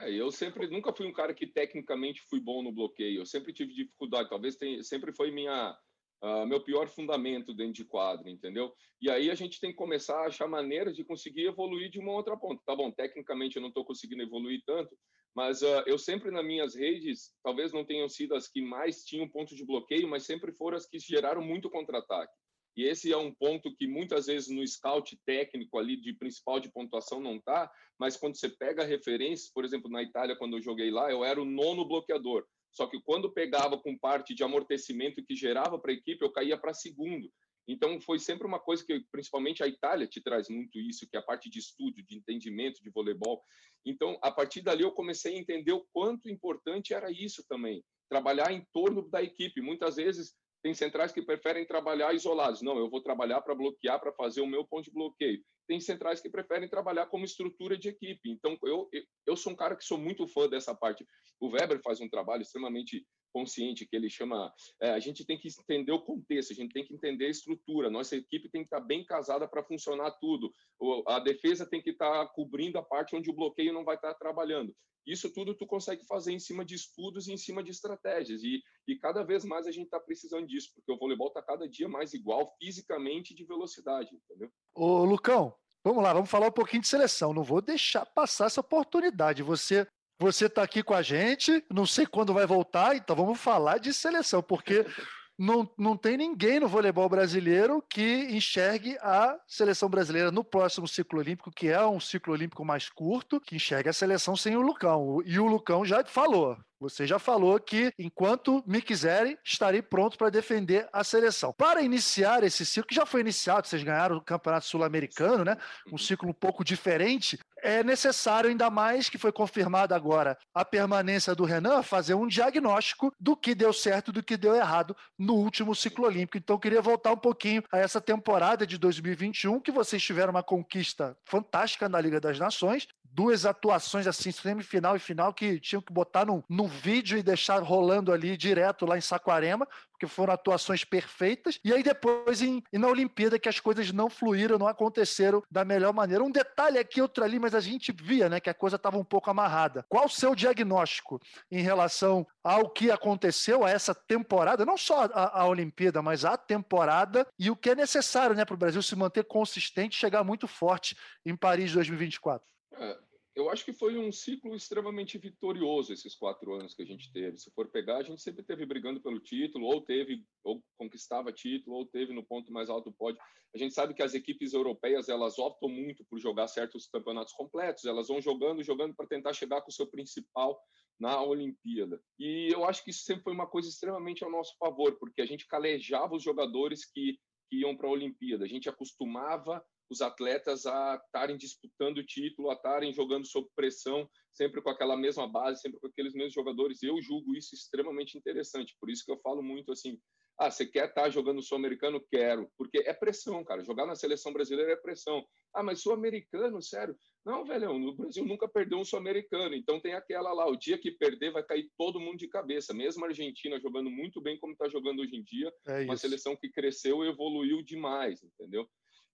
[0.00, 3.20] É, eu sempre nunca fui um cara que tecnicamente fui bom no bloqueio.
[3.20, 4.30] Eu sempre tive dificuldade.
[4.30, 5.76] Talvez tenha, sempre foi minha
[6.22, 8.72] uh, meu pior fundamento dentro de quadro, entendeu?
[9.00, 12.12] E aí a gente tem que começar a achar maneiras de conseguir evoluir de uma
[12.12, 12.62] outra ponta.
[12.64, 14.96] Tá bom, tecnicamente eu não estou conseguindo evoluir tanto,
[15.34, 19.28] mas uh, eu sempre nas minhas redes, talvez não tenham sido as que mais tinham
[19.28, 22.32] ponto de bloqueio, mas sempre foram as que geraram muito contra-ataque.
[22.76, 26.70] E esse é um ponto que muitas vezes no scout técnico ali de principal de
[26.70, 30.90] pontuação não tá, mas quando você pega referências, por exemplo, na Itália quando eu joguei
[30.90, 32.46] lá, eu era o nono bloqueador.
[32.72, 36.56] Só que quando pegava com parte de amortecimento que gerava para a equipe, eu caía
[36.56, 37.28] para segundo.
[37.66, 41.20] Então foi sempre uma coisa que principalmente a Itália te traz muito isso, que é
[41.20, 43.42] a parte de estudo, de entendimento de voleibol.
[43.84, 48.52] Então, a partir dali eu comecei a entender o quanto importante era isso também, trabalhar
[48.52, 49.60] em torno da equipe.
[49.60, 52.60] Muitas vezes Tem centrais que preferem trabalhar isolados.
[52.60, 55.42] Não, eu vou trabalhar para bloquear, para fazer o meu ponto de bloqueio.
[55.66, 58.30] Tem centrais que preferem trabalhar como estrutura de equipe.
[58.30, 58.88] Então, eu,
[59.26, 61.06] eu sou um cara que sou muito fã dessa parte.
[61.40, 64.52] O Weber faz um trabalho extremamente consciente que ele chama.
[64.80, 67.90] É, a gente tem que entender o contexto, a gente tem que entender a estrutura.
[67.90, 70.52] Nossa equipe tem que estar bem casada para funcionar tudo.
[70.78, 74.14] O, a defesa tem que estar cobrindo a parte onde o bloqueio não vai estar
[74.14, 74.74] trabalhando.
[75.06, 78.42] Isso tudo tu consegue fazer em cima de estudos e em cima de estratégias.
[78.42, 81.68] E, e cada vez mais a gente está precisando disso, porque o voleibol está cada
[81.68, 84.50] dia mais igual fisicamente de velocidade, entendeu?
[84.74, 87.32] Ô, Lucão, vamos lá, vamos falar um pouquinho de seleção.
[87.32, 89.42] Não vou deixar passar essa oportunidade.
[89.42, 89.86] Você
[90.20, 93.92] você está aqui com a gente, não sei quando vai voltar, então vamos falar de
[93.94, 94.84] seleção, porque
[95.38, 101.18] não, não tem ninguém no voleibol brasileiro que enxergue a seleção brasileira no próximo ciclo
[101.18, 105.22] olímpico, que é um ciclo olímpico mais curto, que enxergue a seleção sem o Lucão.
[105.24, 110.30] E o Lucão já falou, você já falou que, enquanto me quiserem, estarei pronto para
[110.30, 111.52] defender a seleção.
[111.52, 115.58] Para iniciar esse ciclo, que já foi iniciado, vocês ganharam o Campeonato Sul-Americano, né?
[115.92, 121.34] Um ciclo um pouco diferente é necessário, ainda mais que foi confirmada agora a permanência
[121.34, 125.74] do Renan, fazer um diagnóstico do que deu certo do que deu errado no último
[125.74, 126.38] ciclo olímpico.
[126.38, 131.16] Então, queria voltar um pouquinho a essa temporada de 2021, que vocês tiveram uma conquista
[131.24, 136.24] fantástica na Liga das Nações, duas atuações assim, semifinal e final, que tinham que botar
[136.24, 139.66] num, num vídeo e deixar rolando ali direto lá em Saquarema,
[140.00, 141.60] porque foram atuações perfeitas.
[141.62, 145.92] E aí depois, em, na Olimpíada, que as coisas não fluíram, não aconteceram da melhor
[145.92, 146.24] maneira.
[146.24, 149.04] Um detalhe aqui, outro ali, mas a gente via né, que a coisa estava um
[149.04, 149.84] pouco amarrada.
[149.90, 151.20] Qual o seu diagnóstico
[151.50, 156.38] em relação ao que aconteceu a essa temporada, não só a, a Olimpíada, mas a
[156.38, 160.24] temporada, e o que é necessário né, para o Brasil se manter consistente e chegar
[160.24, 160.96] muito forte
[161.26, 162.42] em Paris 2024?
[162.72, 162.96] É,
[163.34, 167.38] eu acho que foi um ciclo extremamente vitorioso esses quatro anos que a gente teve.
[167.38, 171.76] Se for pegar, a gente sempre teve brigando pelo título, ou teve, ou conquistava título,
[171.76, 173.20] ou teve no ponto mais alto do pódio.
[173.54, 177.84] A gente sabe que as equipes europeias elas optam muito por jogar certos campeonatos completos.
[177.84, 180.60] Elas vão jogando, jogando para tentar chegar com o seu principal
[180.98, 182.00] na Olimpíada.
[182.18, 185.26] E eu acho que isso sempre foi uma coisa extremamente ao nosso favor, porque a
[185.26, 187.18] gente calejava os jogadores que,
[187.48, 188.44] que iam para a Olimpíada.
[188.44, 194.08] A gente acostumava os atletas a estarem disputando o título, a estarem jogando sob pressão,
[194.32, 196.82] sempre com aquela mesma base, sempre com aqueles mesmos jogadores.
[196.82, 198.76] Eu julgo isso extremamente interessante.
[198.80, 199.98] Por isso que eu falo muito assim:
[200.40, 202.02] ah, você quer estar jogando o sul-americano?
[202.10, 202.50] Quero.
[202.56, 203.62] Porque é pressão, cara.
[203.62, 205.22] Jogar na seleção brasileira é pressão.
[205.52, 206.96] Ah, mas sul-americano, sério?
[207.26, 209.54] Não, velhão, no Brasil nunca perdeu um sul-americano.
[209.54, 212.72] Então tem aquela lá: o dia que perder vai cair todo mundo de cabeça.
[212.72, 216.34] Mesmo a Argentina jogando muito bem como está jogando hoje em dia, é uma seleção
[216.34, 218.66] que cresceu e evoluiu demais, entendeu?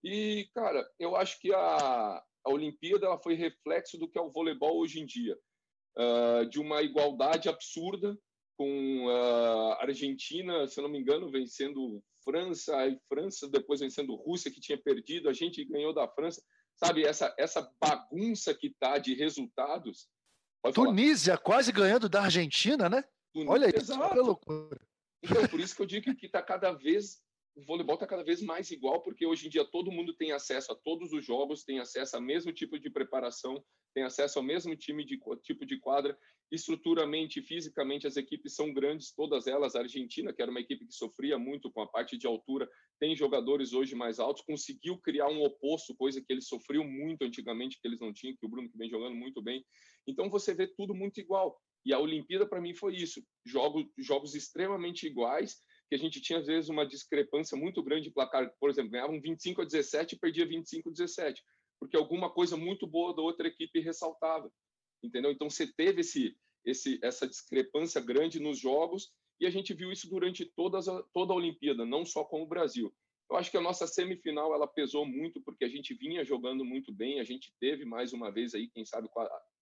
[0.09, 1.57] E, cara, eu acho que a,
[2.45, 5.37] a Olimpíada ela foi reflexo do que é o voleibol hoje em dia.
[5.97, 8.17] Uh, de uma igualdade absurda,
[8.57, 14.61] com a Argentina, se não me engano, vencendo França, e França depois vencendo Rússia, que
[14.61, 16.41] tinha perdido, a gente ganhou da França.
[16.77, 20.07] Sabe, essa, essa bagunça que tá de resultados.
[20.73, 21.43] Tunísia falar.
[21.43, 23.03] quase ganhando da Argentina, né?
[23.33, 24.79] Tunísia, Olha isso, que loucura.
[25.21, 27.21] Então, por isso que eu digo que está cada vez
[27.57, 30.71] o voleibol está cada vez mais igual, porque hoje em dia todo mundo tem acesso
[30.71, 33.63] a todos os jogos, tem acesso ao mesmo tipo de preparação,
[33.95, 36.15] tem acesso ao mesmo time de tipo de quadra.
[36.51, 39.75] Estruturamente, fisicamente, as equipes são grandes, todas elas.
[39.75, 43.15] A Argentina, que era uma equipe que sofria muito com a parte de altura, tem
[43.15, 47.87] jogadores hoje mais altos, conseguiu criar um oposto, coisa que eles sofriam muito antigamente, que
[47.87, 49.65] eles não tinham, que o Bruno que vem jogando muito bem.
[50.07, 51.59] Então você vê tudo muito igual.
[51.83, 55.57] E a Olimpíada, para mim, foi isso: jogos, jogos extremamente iguais
[55.89, 58.51] que a gente tinha, às vezes, uma discrepância muito grande de placar.
[58.59, 61.43] Por exemplo, ganhavam 25 a 17 e perdia 25 a 17,
[61.79, 64.51] porque alguma coisa muito boa da outra equipe ressaltava.
[65.03, 65.31] Entendeu?
[65.31, 66.35] Então, você teve esse,
[66.65, 71.31] esse, essa discrepância grande nos jogos e a gente viu isso durante todas a, toda
[71.33, 72.93] a Olimpíada, não só com o Brasil.
[73.29, 76.93] Eu acho que a nossa semifinal ela pesou muito porque a gente vinha jogando muito
[76.93, 79.09] bem, a gente teve mais uma vez aí, quem sabe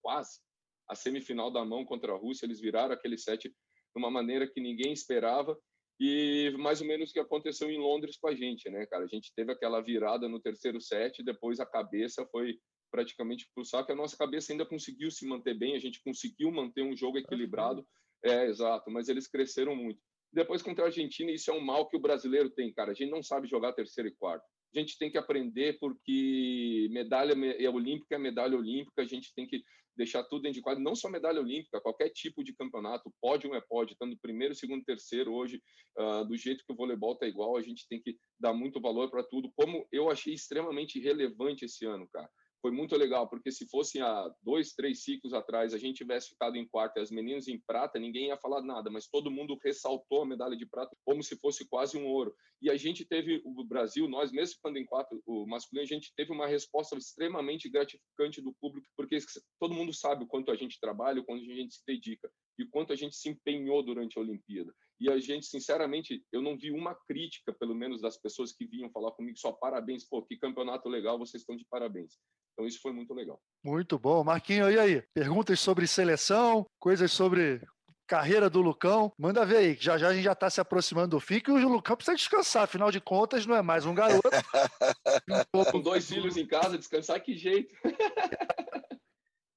[0.02, 0.40] quase
[0.88, 3.56] a semifinal da mão contra a Rússia, eles viraram aquele set de
[3.96, 5.58] uma maneira que ninguém esperava
[6.00, 9.06] e mais ou menos o que aconteceu em Londres com a gente, né, cara?
[9.06, 12.60] A gente teve aquela virada no terceiro set, depois a cabeça foi
[12.92, 13.92] praticamente pro saco.
[13.92, 17.86] A nossa cabeça ainda conseguiu se manter bem, a gente conseguiu manter um jogo equilibrado.
[18.24, 20.00] É, exato, mas eles cresceram muito.
[20.34, 22.92] Depois contra a Argentina, isso é um mal que o brasileiro tem, cara.
[22.92, 24.44] A gente não sabe jogar terceiro e quarto.
[24.76, 29.48] A gente tem que aprender porque medalha é olímpica é medalha olímpica, a gente tem
[29.48, 29.64] que
[29.96, 33.62] deixar tudo dentro de quadro, não só medalha olímpica, qualquer tipo de campeonato, pódio é
[33.62, 35.62] pódio, estando primeiro, segundo, terceiro hoje,
[35.98, 39.10] uh, do jeito que o voleibol está igual, a gente tem que dar muito valor
[39.10, 42.30] para tudo, como eu achei extremamente relevante esse ano, cara.
[42.66, 46.56] Foi muito legal, porque se fosse há dois, três ciclos atrás, a gente tivesse ficado
[46.56, 50.24] em quarto e as meninas em prata, ninguém ia falar nada, mas todo mundo ressaltou
[50.24, 52.34] a medalha de prata como se fosse quase um ouro.
[52.60, 56.12] E a gente teve, o Brasil, nós mesmo ficando em quarto, o masculino, a gente
[56.16, 59.20] teve uma resposta extremamente gratificante do público, porque
[59.60, 62.66] todo mundo sabe o quanto a gente trabalha, o quanto a gente se dedica e
[62.66, 64.74] quanto a gente se empenhou durante a Olimpíada.
[65.00, 68.90] E a gente, sinceramente, eu não vi uma crítica, pelo menos das pessoas que vinham
[68.90, 72.18] falar comigo, só parabéns, pô, que campeonato legal, vocês estão de parabéns.
[72.56, 73.40] Então isso foi muito legal.
[73.62, 74.24] Muito bom.
[74.24, 75.04] Marquinho, e aí?
[75.14, 77.62] Perguntas sobre seleção, coisas sobre
[78.08, 79.12] carreira do Lucão.
[79.20, 81.52] Manda ver aí, que já já a gente já está se aproximando do fim, que
[81.52, 84.22] o Lucão precisa descansar, afinal de contas, não é mais um garoto.
[85.72, 87.76] Com dois filhos em casa, descansar que jeito.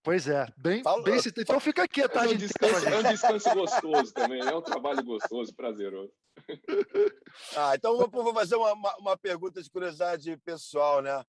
[0.00, 2.32] Pois é, bem, bem então fica aqui a tarde.
[2.32, 6.10] É um, descanso, é um descanso gostoso também, é um trabalho gostoso, prazeroso.
[7.54, 11.22] Ah, então vou, vou fazer uma, uma pergunta de curiosidade pessoal, né?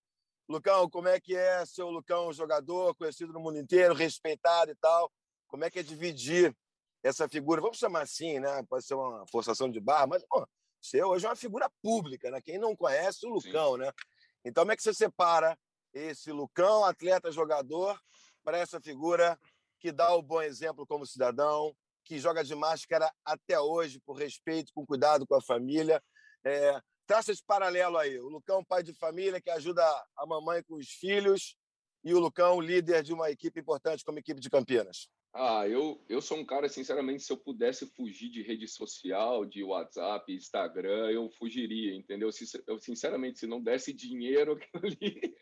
[0.49, 4.75] Lucão, como é que é ser o Lucão jogador, conhecido no mundo inteiro, respeitado e
[4.75, 5.11] tal?
[5.47, 6.57] Como é que é dividir
[7.03, 7.61] essa figura?
[7.61, 8.63] Vamos chamar assim, né?
[8.67, 10.47] Pode ser uma forçação de barra, mas pô,
[10.81, 12.41] você hoje é uma figura pública, né?
[12.41, 13.81] Quem não conhece o Lucão, Sim.
[13.81, 13.91] né?
[14.43, 15.55] Então, como é que você separa
[15.93, 17.99] esse Lucão, atleta jogador,
[18.43, 19.39] para essa figura
[19.79, 24.71] que dá o bom exemplo como cidadão, que joga de máscara até hoje por respeito,
[24.73, 26.01] com cuidado com a família?
[26.43, 28.19] É, traça esse paralelo aí.
[28.19, 29.83] O Lucão, pai de família, que ajuda
[30.15, 31.55] a mamãe com os filhos,
[32.03, 35.09] e o Lucão, líder de uma equipe importante como a equipe de Campinas.
[35.33, 39.63] Ah, eu, eu sou um cara, sinceramente, se eu pudesse fugir de rede social, de
[39.63, 42.29] WhatsApp, Instagram, eu fugiria, entendeu?
[42.67, 45.35] Eu, sinceramente, se não desse dinheiro ali,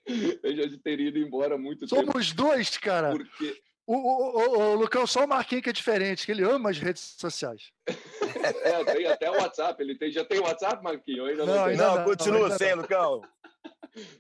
[0.44, 2.12] eu já teria ido embora muito Somos tempo.
[2.14, 3.12] Somos dois, cara.
[3.12, 3.62] Porque...
[3.86, 6.78] O, o, o, o Lucão, só o Marquinhos que é diferente, que ele ama as
[6.78, 7.72] redes sociais.
[8.64, 9.82] É, tem até o WhatsApp.
[9.82, 11.30] Ele tem, já tem o WhatsApp, Marquinhos?
[11.30, 11.78] Ainda não, não, tem.
[11.78, 13.22] não, não continua sem, Lucão.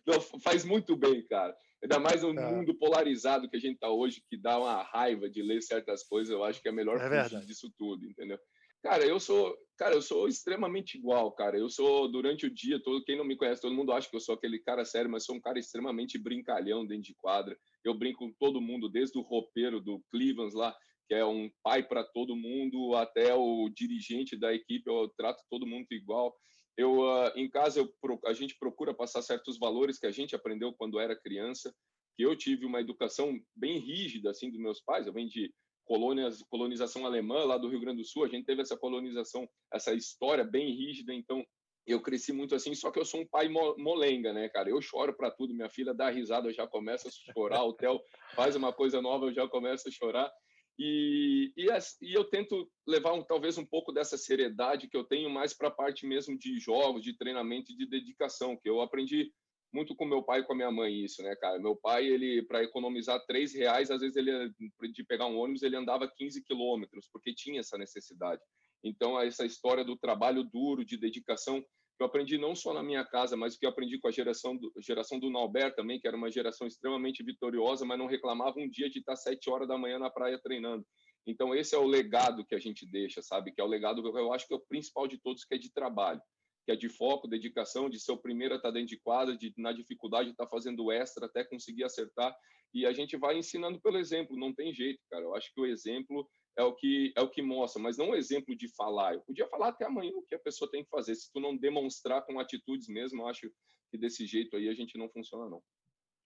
[0.05, 1.55] Não, faz muito bem, cara.
[1.83, 2.51] Ainda mais no é.
[2.51, 6.33] mundo polarizado que a gente está hoje, que dá uma raiva de ler certas coisas,
[6.33, 8.39] eu acho que é melhor é fugir disso tudo, entendeu?
[8.83, 11.57] Cara, eu sou, cara, eu sou extremamente igual, cara.
[11.57, 14.19] Eu sou durante o dia todo, quem não me conhece, todo mundo acha que eu
[14.19, 17.57] sou aquele cara sério, mas sou um cara extremamente brincalhão dentro de quadra.
[17.83, 20.75] Eu brinco com todo mundo, desde o roupeiro do Cleveland lá,
[21.07, 25.65] que é um pai para todo mundo, até o dirigente da equipe, eu trato todo
[25.65, 26.35] mundo igual.
[26.77, 27.91] Eu uh, em casa eu,
[28.25, 31.73] a gente procura passar certos valores que a gente aprendeu quando era criança,
[32.15, 35.07] que eu tive uma educação bem rígida assim dos meus pais.
[35.07, 35.51] Eu venho de
[35.85, 38.25] colônias, colonização alemã lá do Rio Grande do Sul.
[38.25, 41.13] A gente teve essa colonização, essa história bem rígida.
[41.13, 41.43] Então
[41.87, 44.69] eu cresci muito assim, só que eu sou um pai molenga, né, cara?
[44.69, 45.53] Eu choro para tudo.
[45.53, 47.63] Minha filha dá risada, eu já começo a chorar.
[47.63, 47.99] O Theo
[48.35, 50.29] faz uma coisa nova, eu já começo a chorar.
[50.79, 51.67] E, e,
[52.01, 55.69] e, eu tento levar um, talvez um pouco dessa seriedade que eu tenho mais para
[55.69, 59.31] a parte mesmo de jogos, de treinamento e de dedicação, que eu aprendi
[59.73, 61.59] muito com meu pai e com a minha mãe isso, né, cara?
[61.59, 64.51] Meu pai, ele para economizar três reais, às vezes ele
[64.93, 68.41] de pegar um ônibus ele andava 15 quilômetros porque tinha essa necessidade.
[68.83, 71.63] Então essa história do trabalho duro, de dedicação,
[72.03, 74.71] eu aprendi não só na minha casa, mas que eu aprendi com a geração do,
[74.79, 78.89] geração do Nauber também, que era uma geração extremamente vitoriosa, mas não reclamava um dia
[78.89, 80.85] de estar sete horas da manhã na praia treinando.
[81.25, 83.51] Então esse é o legado que a gente deixa, sabe?
[83.51, 85.73] Que é o legado eu acho que é o principal de todos, que é de
[85.73, 86.21] trabalho,
[86.67, 89.53] que é de foco, dedicação, de ser o primeiro a estar dentro de quadra, de
[89.55, 92.37] na dificuldade estar fazendo extra até conseguir acertar.
[92.73, 95.23] E a gente vai ensinando pelo exemplo, não tem jeito, cara.
[95.23, 98.15] Eu acho que o exemplo é o que é o que mostra, mas não um
[98.15, 99.13] exemplo de falar.
[99.13, 101.15] Eu podia falar até amanhã o que a pessoa tem que fazer.
[101.15, 103.49] Se tu não demonstrar com atitudes mesmo, eu acho
[103.89, 105.63] que desse jeito aí a gente não funciona não.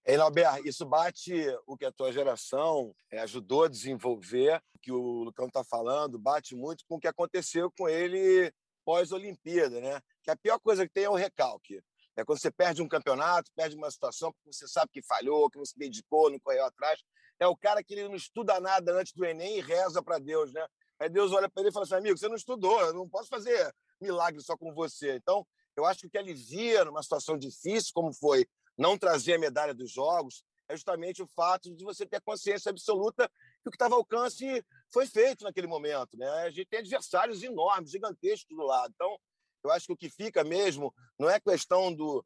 [0.04, 1.32] Ei, Albert, isso bate
[1.68, 6.56] o que a tua geração é, ajudou a desenvolver, que o Lucão está falando, bate
[6.56, 8.52] muito com o que aconteceu com ele
[8.92, 10.02] pós-Olimpíada, né?
[10.22, 11.82] Que a pior coisa que tem é o recalque.
[12.18, 15.58] É quando você perde um campeonato, perde uma situação que você sabe que falhou, que
[15.58, 17.00] não se dedicou, não correu atrás
[17.42, 20.54] é o cara que ele não estuda nada antes do Enem e reza para Deus,
[20.54, 20.64] né?
[21.00, 23.30] Aí Deus olha para ele e fala assim: amigo, você não estudou, eu não posso
[23.30, 25.16] fazer milagre só com você.
[25.16, 28.46] Então, eu acho que o que alivia numa situação difícil, como foi
[28.78, 33.30] não trazer a medalha dos Jogos, é justamente o fato de você ter consciência absoluta
[33.62, 36.18] que o que estava ao alcance foi feito naquele momento.
[36.18, 36.28] Né?
[36.28, 38.92] A gente tem adversários enormes, gigantescos do lado.
[38.96, 39.18] Então,
[39.64, 42.26] eu acho que o que fica mesmo não é questão do,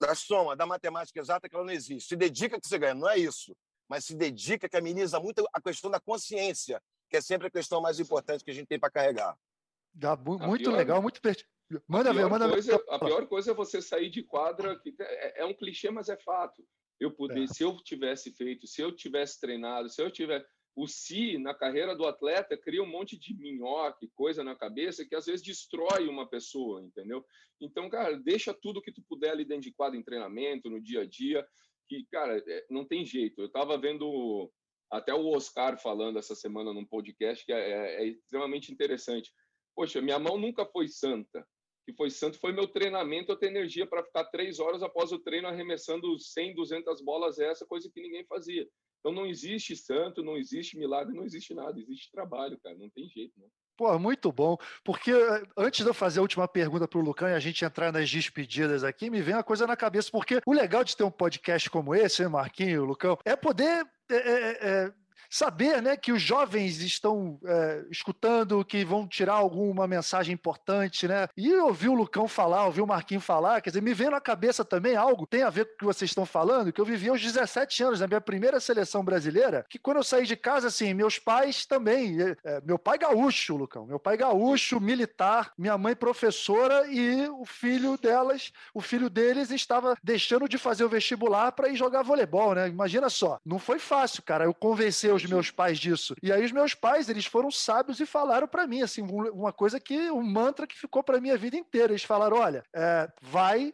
[0.00, 2.08] da soma, da matemática exata, que ela não existe.
[2.08, 3.56] Se dedica que você ganha, não é isso
[3.88, 7.80] mas se dedica, que ameniza muito a questão da consciência, que é sempre a questão
[7.80, 9.36] mais importante que a gente tem para carregar.
[9.92, 11.52] Dá, muito pior, legal, muito pertinente.
[11.86, 12.84] Manda ver, manda coisa, ver.
[12.90, 16.16] A pior coisa é você sair de quadra, que é, é um clichê, mas é
[16.16, 16.66] fato.
[16.98, 17.46] Eu poder, é.
[17.46, 20.44] se eu tivesse feito, se eu tivesse treinado, se eu tiver
[20.76, 25.14] o si na carreira do atleta cria um monte de minhoca, coisa na cabeça que
[25.14, 27.24] às vezes destrói uma pessoa, entendeu?
[27.60, 31.02] Então, cara, deixa tudo que tu puder ali dentro de quadro em treinamento, no dia
[31.02, 31.46] a dia,
[31.88, 33.40] que, cara, é, não tem jeito.
[33.40, 34.50] Eu estava vendo
[34.90, 39.32] até o Oscar falando essa semana num podcast que é, é, é extremamente interessante.
[39.76, 41.46] Poxa, minha mão nunca foi santa.
[41.86, 45.18] Que foi santo foi meu treinamento, eu ter energia para ficar três horas após o
[45.18, 48.66] treino arremessando 100, 200 bolas, é essa coisa que ninguém fazia.
[49.04, 53.06] Então não existe santo, não existe milagre, não existe nada, existe trabalho, cara, não tem
[53.06, 53.46] jeito, né?
[53.76, 54.56] Pô, muito bom.
[54.82, 57.62] Porque eh, antes de eu fazer a última pergunta para o Lucão e a gente
[57.66, 60.10] entrar nas despedidas aqui, me vem uma coisa na cabeça.
[60.10, 64.16] Porque o legal de ter um podcast como esse, né, Marquinho, Lucão, é poder é,
[64.16, 64.92] é, é,
[65.28, 71.28] saber né, que os jovens estão é, escutando, que vão tirar alguma mensagem importante, né?
[71.36, 74.64] E ouvir o Lucão falar, ouvir o Marquinho falar, quer dizer, me vem na cabeça
[74.64, 77.20] também algo, tem a ver com o que vocês estão falando, que eu vivi aos
[77.20, 81.18] 17 anos, na minha primeira seleção brasileira, que quando eu saí de casa, assim, meus
[81.18, 87.28] pais também, é, meu pai gaúcho, Lucão, meu pai gaúcho, militar, minha mãe professora e
[87.28, 92.02] o filho delas, o filho deles estava deixando de fazer o vestibular para ir jogar
[92.02, 92.68] voleibol, né?
[92.68, 96.14] Imagina só, não foi fácil, cara, eu convencer os meus pais disso.
[96.22, 99.80] E aí os meus pais, eles foram sábios e falaram para mim, assim, uma coisa
[99.80, 101.92] que, um mantra que ficou para mim a vida inteira.
[101.92, 103.72] Eles falaram, olha, é, vai,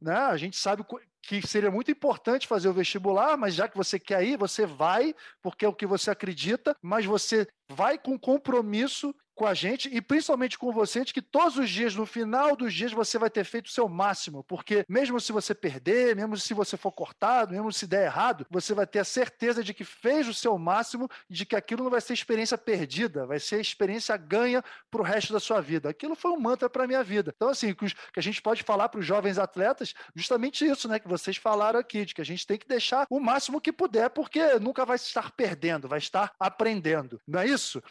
[0.00, 0.16] né?
[0.16, 0.84] A gente sabe
[1.22, 5.14] que seria muito importante fazer o vestibular, mas já que você quer ir, você vai,
[5.42, 10.00] porque é o que você acredita, mas você vai com compromisso com a gente e
[10.00, 13.44] principalmente com você de que todos os dias, no final dos dias, você vai ter
[13.44, 17.72] feito o seu máximo, porque mesmo se você perder, mesmo se você for cortado, mesmo
[17.72, 21.34] se der errado, você vai ter a certeza de que fez o seu máximo e
[21.34, 25.32] de que aquilo não vai ser experiência perdida, vai ser experiência ganha para o resto
[25.32, 25.88] da sua vida.
[25.88, 27.32] Aquilo foi um mantra para a minha vida.
[27.34, 31.08] Então, assim, que a gente pode falar para os jovens atletas, justamente isso, né, que
[31.08, 34.58] vocês falaram aqui, de que a gente tem que deixar o máximo que puder, porque
[34.58, 37.20] nunca vai estar perdendo, vai estar aprendendo.
[37.26, 37.82] Não é isso?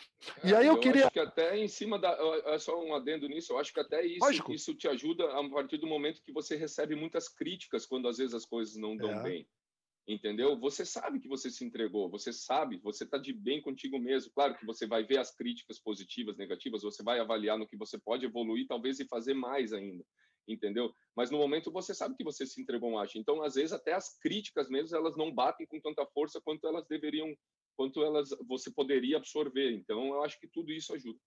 [0.43, 2.15] E aí eu, eu queria até em cima da.
[2.45, 5.77] É só um adendo nisso, eu acho que até isso, isso te ajuda a partir
[5.77, 9.23] do momento que você recebe muitas críticas quando às vezes as coisas não dão é.
[9.23, 9.47] bem.
[10.05, 10.59] Entendeu?
[10.59, 14.31] Você sabe que você se entregou, você sabe, você está de bem contigo mesmo.
[14.33, 17.97] Claro que você vai ver as críticas positivas, negativas, você vai avaliar no que você
[17.97, 20.03] pode evoluir, talvez e fazer mais ainda
[20.47, 20.93] entendeu?
[21.15, 23.17] Mas no momento você sabe que você se entregou um acho.
[23.17, 26.85] Então, às vezes, até as críticas mesmo, elas não batem com tanta força quanto elas
[26.85, 27.33] deveriam
[27.75, 29.71] quanto elas você poderia absorver.
[29.71, 31.17] Então, eu acho que tudo isso ajuda.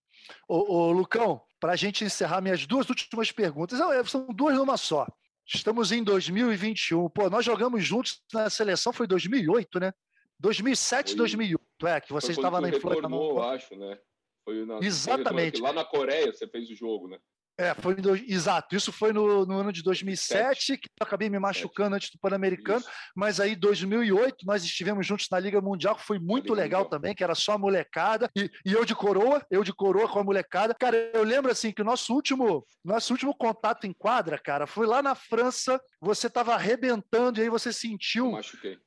[0.48, 3.78] Ô, ô Lucão, para a gente encerrar minhas duas últimas perguntas,
[4.08, 5.06] são duas numa só.
[5.46, 7.08] Estamos em 2021.
[7.10, 9.92] Pô, nós jogamos juntos na seleção, foi 2008, né?
[10.40, 13.06] 2007, foi, 2008, é, que você estava na Influência.
[13.06, 13.98] Eu acho, né?
[14.44, 15.60] Foi na, Exatamente.
[15.60, 17.18] Lá na Coreia você fez o jogo, né?
[17.58, 18.14] É, foi do...
[18.14, 18.76] exato.
[18.76, 20.78] Isso foi no, no ano de 2007, Sete.
[20.78, 22.84] que eu acabei me machucando antes do Pan-Americano,
[23.14, 26.90] mas aí 2008 nós estivemos juntos na Liga Mundial, que foi muito legal Mundial.
[26.90, 30.24] também, que era só molecada, e, e, eu de coroa, eu de coroa com a
[30.24, 30.74] molecada.
[30.74, 34.86] Cara, eu lembro assim que o nosso último, nosso último contato em quadra, cara, foi
[34.86, 38.32] lá na França, você estava arrebentando e aí você sentiu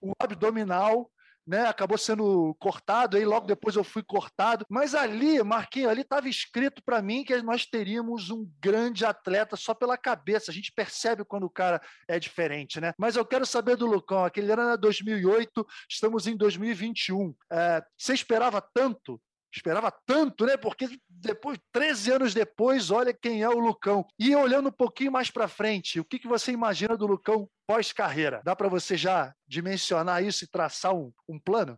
[0.02, 1.10] o abdominal,
[1.50, 1.66] né?
[1.66, 4.64] Acabou sendo cortado, aí logo depois eu fui cortado.
[4.70, 9.74] Mas ali, Marquinhos, ali estava escrito para mim que nós teríamos um grande atleta só
[9.74, 10.52] pela cabeça.
[10.52, 12.94] A gente percebe quando o cara é diferente, né?
[13.00, 14.24] Mas eu quero saber do Lucão.
[14.24, 17.34] Aquele ano era 2008, estamos em 2021.
[17.52, 19.20] É, você esperava tanto
[19.52, 20.58] esperava tanto, né?
[20.58, 24.06] Porque depois, 13 anos depois, olha quem é o Lucão.
[24.18, 28.42] E olhando um pouquinho mais para frente, o que, que você imagina do Lucão pós-carreira?
[28.44, 31.78] Dá para você já dimensionar isso e traçar um, um plano?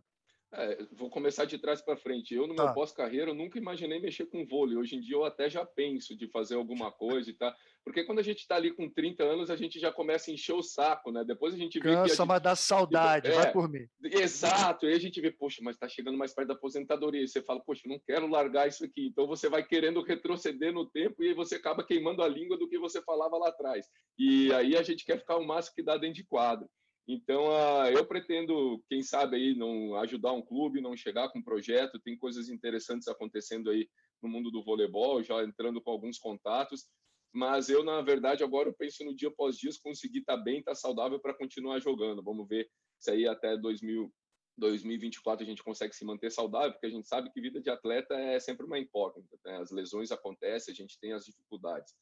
[0.54, 2.34] É, vou começar de trás para frente.
[2.34, 2.64] Eu, no tá.
[2.64, 4.76] meu pós-carreira, eu nunca imaginei mexer com vôlei.
[4.76, 7.54] Hoje em dia, eu até já penso de fazer alguma coisa e tal.
[7.82, 10.52] Porque quando a gente está ali com 30 anos, a gente já começa a encher
[10.52, 11.24] o saco, né?
[11.24, 12.08] Depois a gente vê Cansa, que.
[12.10, 13.86] Cansa, mas dá saudade, é, vai por mim.
[14.04, 14.84] Exato.
[14.84, 17.22] E aí a gente vê, poxa, mas está chegando mais perto da aposentadoria.
[17.22, 19.06] E você fala, poxa, não quero largar isso aqui.
[19.06, 22.68] Então você vai querendo retroceder no tempo e aí você acaba queimando a língua do
[22.68, 23.88] que você falava lá atrás.
[24.18, 26.68] E aí a gente quer ficar o máximo que dá dentro de quadro.
[27.06, 31.42] Então, uh, eu pretendo, quem sabe aí, não ajudar um clube, não chegar com um
[31.42, 32.00] projeto.
[32.00, 33.88] Tem coisas interessantes acontecendo aí
[34.22, 36.86] no mundo do voleibol, já entrando com alguns contatos.
[37.32, 40.58] Mas eu, na verdade, agora eu penso no dia após dia conseguir estar tá bem,
[40.58, 42.22] estar tá saudável para continuar jogando.
[42.22, 44.12] Vamos ver se aí até 2000,
[44.58, 48.14] 2024 a gente consegue se manter saudável, porque a gente sabe que vida de atleta
[48.14, 49.36] é sempre uma incógnita.
[49.44, 49.56] Né?
[49.56, 51.92] As lesões acontecem, a gente tem as dificuldades.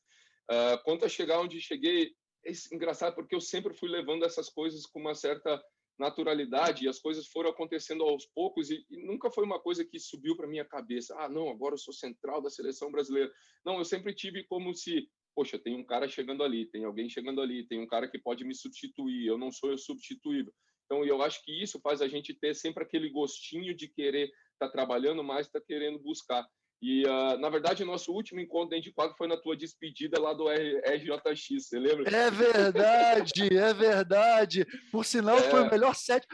[0.51, 2.13] Uh, quanto a chegar onde cheguei,
[2.47, 5.63] é engraçado porque eu sempre fui levando essas coisas com uma certa
[5.99, 9.99] naturalidade e as coisas foram acontecendo aos poucos e, e nunca foi uma coisa que
[9.99, 11.15] subiu para minha cabeça.
[11.19, 13.31] Ah, não, agora eu sou central da seleção brasileira.
[13.65, 17.43] Não, eu sempre tive como se, poxa, tem um cara chegando ali, tem alguém chegando
[17.43, 20.53] ali, tem um cara que pode me substituir, eu não sou eu substituível.
[20.87, 24.67] Então, eu acho que isso faz a gente ter sempre aquele gostinho de querer estar
[24.67, 26.45] tá trabalhando mais, estar tá querendo buscar.
[26.83, 30.19] E, uh, na verdade, o nosso último encontro dentro de quadro foi na tua despedida
[30.19, 32.11] lá do RJX, você lembra?
[32.11, 34.67] É verdade, é verdade.
[34.91, 35.43] Por sinal, é.
[35.43, 36.27] foi o melhor set.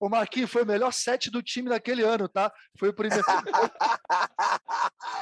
[0.00, 2.50] o Marquinhos foi o melhor set do time naquele ano, tá?
[2.78, 3.22] Foi o primeiro.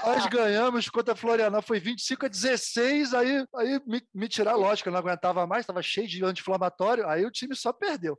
[0.05, 3.15] Nós ganhamos contra a Florianópolis, foi 25 a 16.
[3.15, 7.09] Aí, aí me, me tirar, lógico, eu não aguentava mais, estava cheio de anti-inflamatório.
[7.09, 8.17] Aí o time só perdeu.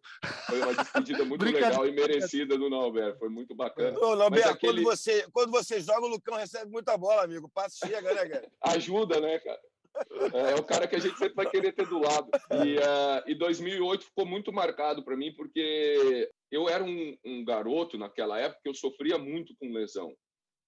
[0.48, 3.20] Foi uma despedida muito legal e merecida do Norberto.
[3.20, 3.98] Foi muito bacana.
[4.00, 4.74] Ô, Norberto, aquele...
[4.74, 7.48] quando, você, quando você joga, o Lucão recebe muita bola, amigo.
[7.48, 8.52] O passe chega, né, cara?
[8.62, 9.62] Ajuda, né, cara?
[10.34, 12.30] É, é o cara que a gente sempre vai querer ter do lado.
[12.66, 17.98] E, uh, e 2008 ficou muito marcado para mim, porque eu era um, um, garoto
[17.98, 20.14] naquela época eu sofria muito com lesão,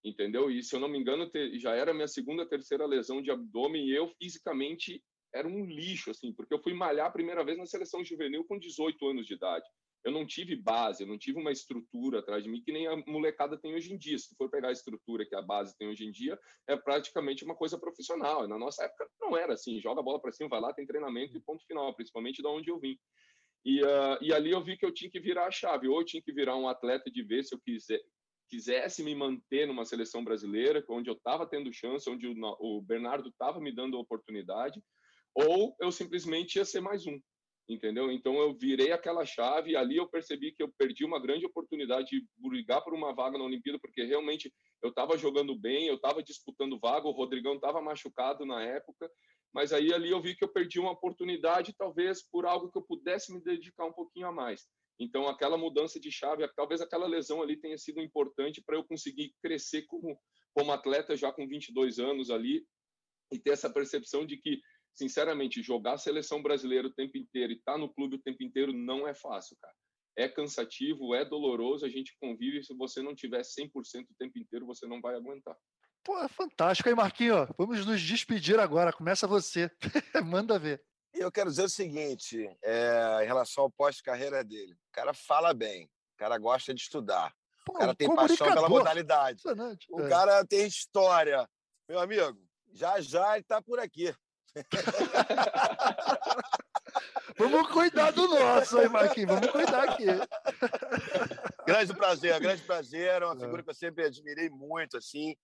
[0.04, 0.52] entendeu?
[0.52, 3.96] E se eu não me engano, já era minha segunda, terceira lesão de abdômen e
[3.96, 5.02] eu fisicamente
[5.34, 8.60] era um lixo, assim, porque eu fui malhar a primeira vez na seleção juvenil com
[8.60, 9.66] 18 anos de idade
[10.04, 12.96] eu não tive base, eu não tive uma estrutura atrás de mim que nem a
[13.08, 14.18] molecada tem hoje em dia.
[14.18, 16.38] Se for pegar a estrutura que a base tem hoje em dia,
[16.68, 18.48] é praticamente uma coisa profissional.
[18.48, 21.38] Na nossa época não era assim, joga a bola para cima, vai lá, tem treinamento
[21.38, 22.98] e ponto final, principalmente da onde eu vim.
[23.66, 26.06] E, uh, e ali eu vi que eu tinha que virar a chave, ou eu
[26.06, 28.02] tinha que virar um atleta de ver se eu quiser,
[28.50, 33.30] quisesse me manter numa seleção brasileira, onde eu estava tendo chance, onde o, o Bernardo
[33.30, 34.84] estava me dando oportunidade,
[35.34, 37.20] ou eu simplesmente ia ser mais um
[37.68, 38.12] entendeu?
[38.12, 42.10] Então eu virei aquela chave e ali eu percebi que eu perdi uma grande oportunidade
[42.10, 46.22] de brigar por uma vaga na Olimpíada, porque realmente eu estava jogando bem, eu estava
[46.22, 49.10] disputando vaga, o Rodrigão estava machucado na época,
[49.54, 52.84] mas aí ali eu vi que eu perdi uma oportunidade, talvez por algo que eu
[52.84, 54.68] pudesse me dedicar um pouquinho a mais.
[55.00, 59.34] Então aquela mudança de chave, talvez aquela lesão ali tenha sido importante para eu conseguir
[59.42, 60.18] crescer como
[60.54, 62.64] como atleta já com 22 anos ali
[63.32, 64.62] e ter essa percepção de que
[64.96, 68.44] sinceramente, jogar a seleção brasileira o tempo inteiro e estar tá no clube o tempo
[68.44, 69.76] inteiro não é fácil, cara.
[70.16, 72.64] É cansativo, é doloroso, a gente convive.
[72.64, 75.58] Se você não tiver 100% o tempo inteiro, você não vai aguentar.
[76.04, 76.90] Pô, é fantástico.
[76.90, 78.94] Aí, Marquinhos, vamos nos despedir agora.
[78.94, 79.72] Começa você.
[80.24, 80.84] Manda ver.
[81.16, 84.74] E eu quero dizer o seguinte, é, em relação ao pós-carreira dele.
[84.74, 87.34] O cara fala bem, o cara gosta de estudar,
[87.66, 89.42] Pô, o cara tem paixão pela modalidade,
[89.92, 90.10] o é.
[90.10, 91.48] cara tem história.
[91.88, 92.38] Meu amigo,
[92.74, 94.14] já já ele está por aqui.
[97.38, 99.32] Vamos cuidar do nosso aí, Marquinhos.
[99.32, 100.06] Vamos cuidar aqui.
[101.66, 103.22] grande prazer, grande prazer.
[103.22, 105.36] É uma figura que eu sempre admirei muito, assim.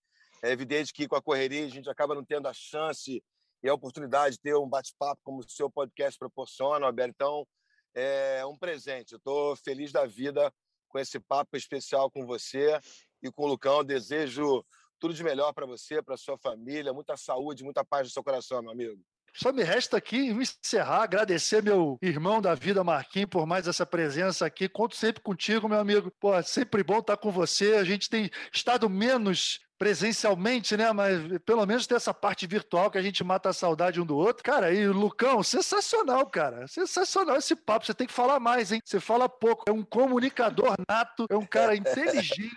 [0.42, 3.22] É evidente que com a correria a gente acaba não tendo a chance
[3.62, 7.12] e a oportunidade de ter um bate-papo como o seu podcast proporciona, Alberto.
[7.14, 7.46] Então,
[7.94, 9.12] é um presente.
[9.12, 10.52] Eu estou feliz da vida
[10.88, 12.78] com esse papo especial com você
[13.22, 13.84] e com o Lucão.
[13.84, 14.64] Desejo
[15.00, 18.62] tudo de melhor para você, para sua família, muita saúde, muita paz no seu coração,
[18.62, 19.02] meu amigo.
[19.32, 24.44] Só me resta aqui encerrar, agradecer meu irmão da vida, Marquinhos, por mais essa presença
[24.44, 24.68] aqui.
[24.68, 26.12] Conto sempre contigo, meu amigo.
[26.20, 27.74] Pô, é sempre bom estar com você.
[27.74, 30.92] A gente tem estado menos presencialmente, né?
[30.92, 34.16] Mas pelo menos tem essa parte virtual que a gente mata a saudade um do
[34.16, 34.42] outro.
[34.42, 36.66] Cara, e Lucão, sensacional, cara.
[36.66, 37.86] Sensacional esse papo.
[37.86, 38.80] Você tem que falar mais, hein?
[38.84, 39.64] Você fala pouco.
[39.68, 42.50] É um comunicador nato, é um cara inteligente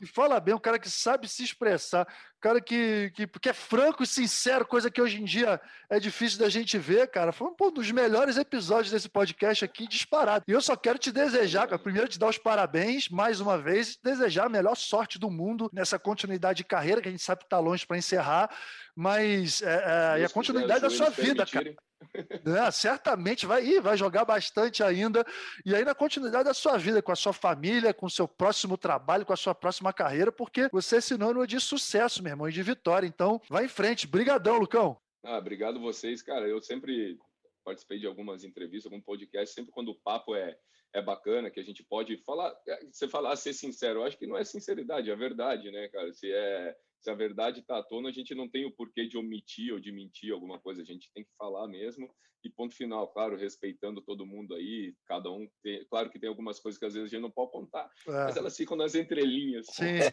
[0.00, 2.06] e fala bem, um cara que sabe se expressar,
[2.40, 6.38] cara que, que, que é franco e sincero, coisa que hoje em dia é difícil
[6.38, 7.32] da gente ver, cara.
[7.32, 10.44] Foi um dos melhores episódios desse podcast aqui, disparado.
[10.48, 13.98] E eu só quero te desejar, cara, primeiro te dar os parabéns, mais uma vez,
[14.02, 17.46] desejar a melhor sorte do mundo nessa continuidade de carreira, que a gente sabe que
[17.46, 18.50] está longe para encerrar,
[18.94, 21.74] mas é, é, e a continuidade da sua vida, cara.
[22.12, 25.24] É, certamente vai ir, vai jogar bastante ainda.
[25.64, 28.76] E aí, na continuidade da sua vida, com a sua família, com o seu próximo
[28.76, 32.52] trabalho, com a sua próxima carreira, porque você é sinônimo de sucesso, meu irmão, e
[32.52, 33.06] de vitória.
[33.06, 34.06] Então, vai em frente.
[34.06, 34.96] Brigadão, Lucão.
[35.22, 36.48] Ah, obrigado vocês, cara.
[36.48, 37.18] Eu sempre
[37.64, 40.56] participei de algumas entrevistas, algum podcast, sempre quando o papo é,
[40.94, 44.26] é bacana, que a gente pode falar, é, você falar, ser sincero, eu acho que
[44.26, 46.12] não é sinceridade, é verdade, né, cara?
[46.12, 49.16] Se é se a verdade está à tona, a gente não tem o porquê de
[49.16, 52.08] omitir ou de mentir alguma coisa, a gente tem que falar mesmo.
[52.42, 56.58] E ponto final, claro, respeitando todo mundo aí, cada um tem, claro que tem algumas
[56.58, 58.10] coisas que às vezes a gente não pode contar, é.
[58.10, 59.66] mas elas ficam nas entrelinhas.
[59.66, 59.84] Sim.
[59.84, 60.10] Né?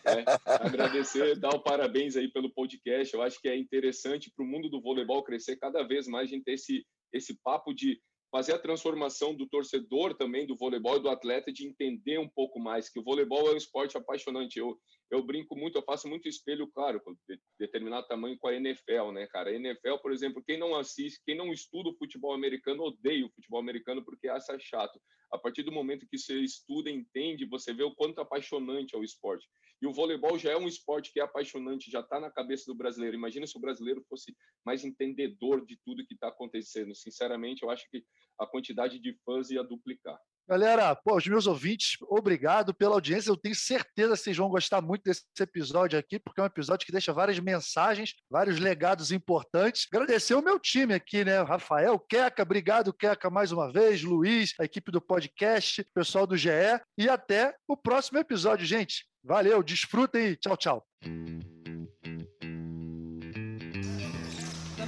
[0.60, 3.14] Agradecer, dar o parabéns aí pelo podcast.
[3.14, 6.34] Eu acho que é interessante para o mundo do voleibol crescer cada vez mais, a
[6.34, 7.98] gente ter esse, esse papo de
[8.30, 12.60] fazer a transformação do torcedor também do voleibol e do atleta de entender um pouco
[12.60, 14.60] mais que o voleibol é um esporte apaixonante.
[14.60, 14.78] Eu
[15.10, 19.26] eu brinco muito, eu faço muito espelho, claro, de determinado tamanho com a NFL, né,
[19.28, 19.50] cara?
[19.50, 23.32] A NFL, por exemplo, quem não assiste, quem não estuda o futebol americano, odeia o
[23.32, 25.00] futebol americano porque acha chato.
[25.32, 29.04] A partir do momento que você estuda, entende, você vê o quanto apaixonante é o
[29.04, 29.48] esporte.
[29.82, 32.76] E o voleibol já é um esporte que é apaixonante, já está na cabeça do
[32.76, 33.16] brasileiro.
[33.16, 34.36] Imagina se o brasileiro fosse
[34.66, 36.96] mais entendedor de tudo que está acontecendo.
[36.96, 38.04] Sinceramente, eu acho que
[38.40, 40.20] a quantidade de fãs ia duplicar.
[40.50, 43.30] Galera, pô, os meus ouvintes, obrigado pela audiência.
[43.30, 46.86] Eu tenho certeza que vocês vão gostar muito desse episódio aqui, porque é um episódio
[46.86, 49.88] que deixa várias mensagens, vários legados importantes.
[49.92, 51.42] Agradecer o meu time aqui, né?
[51.42, 56.50] Rafael, Queca, obrigado, Queca, mais uma vez, Luiz, a equipe do podcast, pessoal do GE.
[56.98, 59.06] E até o próximo episódio, gente.
[59.22, 60.88] Valeu, desfrutem e tchau, tchau.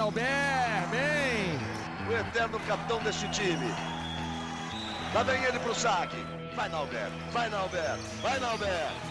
[0.09, 2.09] Albert, bem!
[2.09, 3.98] O eterno capitão deste time.
[5.13, 6.23] Lá vem ele pro saque.
[6.55, 7.09] Vai, Nalber.
[7.31, 7.97] Vai, Nalber.
[8.21, 9.08] Vai, Nalber.